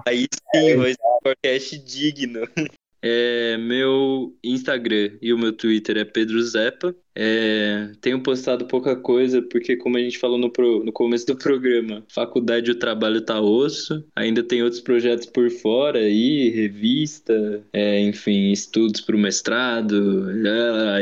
[0.06, 2.42] Aí sim, vai ser um podcast digno.
[3.02, 6.96] É, meu Instagram e o meu Twitter é Pedro Zepa.
[7.20, 11.36] É, tenho postado pouca coisa, porque como a gente falou no, pro, no começo do
[11.36, 14.04] programa, faculdade e o trabalho tá osso.
[14.16, 20.30] Ainda tem outros projetos por fora aí, revista, é, enfim, estudos para o mestrado,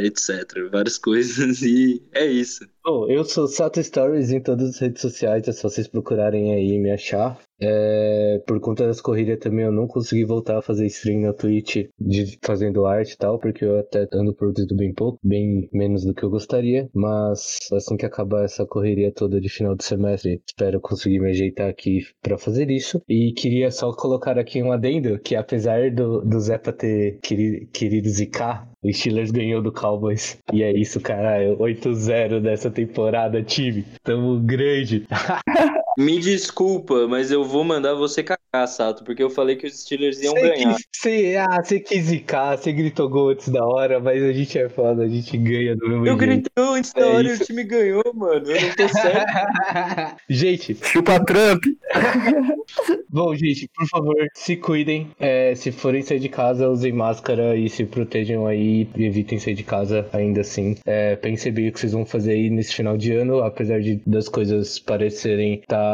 [0.04, 0.70] etc.
[0.72, 2.66] Várias coisas e é isso.
[2.84, 6.78] Bom, eu sou Sato Stories em todas as redes sociais, é só vocês procurarem aí
[6.78, 7.38] me achar.
[7.60, 11.88] É, por conta das corridas também eu não consegui voltar a fazer stream na Twitch
[12.00, 16.14] de, fazendo arte e tal, porque eu até ando produzindo bem pouco, bem menos do
[16.14, 20.82] que eu gostaria, mas assim que acabar essa correria toda de final de semestre, espero
[20.82, 23.02] conseguir me ajeitar aqui para fazer isso.
[23.08, 28.10] E queria só colocar aqui um adendo, que apesar do, do Zepa ter querido, querido
[28.10, 30.38] zicar, o Steelers ganhou do Cowboys.
[30.54, 31.58] E é isso, caralho.
[31.58, 33.86] 8-0 dessa temporada, time.
[34.04, 35.06] Tamo grande.
[35.98, 40.22] Me desculpa, mas eu vou mandar você cagar, Sato, porque eu falei que os Steelers
[40.22, 40.76] iam ganhar.
[40.94, 44.68] Cê, ah, você quis zicar, você gritou gol antes da hora, mas a gente é
[44.68, 46.10] foda, a gente ganha do mesmo eu jeito.
[46.12, 47.42] Eu gritei antes da é hora isso.
[47.42, 48.52] e o time ganhou, mano.
[48.52, 50.16] Eu não tô certo.
[50.30, 50.78] gente.
[50.84, 51.64] Chupa Trump.
[53.10, 55.10] Bom, gente, por favor, se cuidem.
[55.20, 59.54] É, se forem sair de casa, usem máscara e se protejam aí e evitem sair
[59.54, 60.76] de casa ainda assim.
[60.86, 64.02] É, pensem bem o que vocês vão fazer aí nesse final de ano, apesar de
[64.06, 65.85] das coisas parecerem estar tá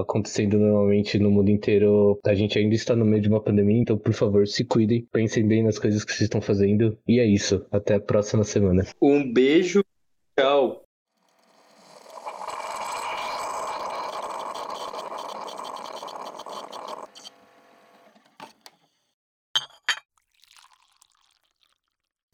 [0.00, 2.18] acontecendo normalmente no mundo inteiro.
[2.24, 5.46] A gente ainda está no meio de uma pandemia, então por favor, se cuidem, pensem
[5.46, 6.98] bem nas coisas que vocês estão fazendo.
[7.06, 7.66] E é isso.
[7.70, 8.86] Até a próxima semana.
[9.00, 9.82] Um beijo.
[10.38, 10.84] Tchau.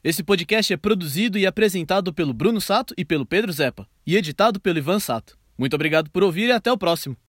[0.02, 4.58] Esse podcast é produzido e apresentado pelo Bruno Sato e pelo Pedro Zepa, e editado
[4.58, 5.39] pelo Ivan Sato.
[5.60, 7.14] Muito obrigado por ouvir e até o próximo.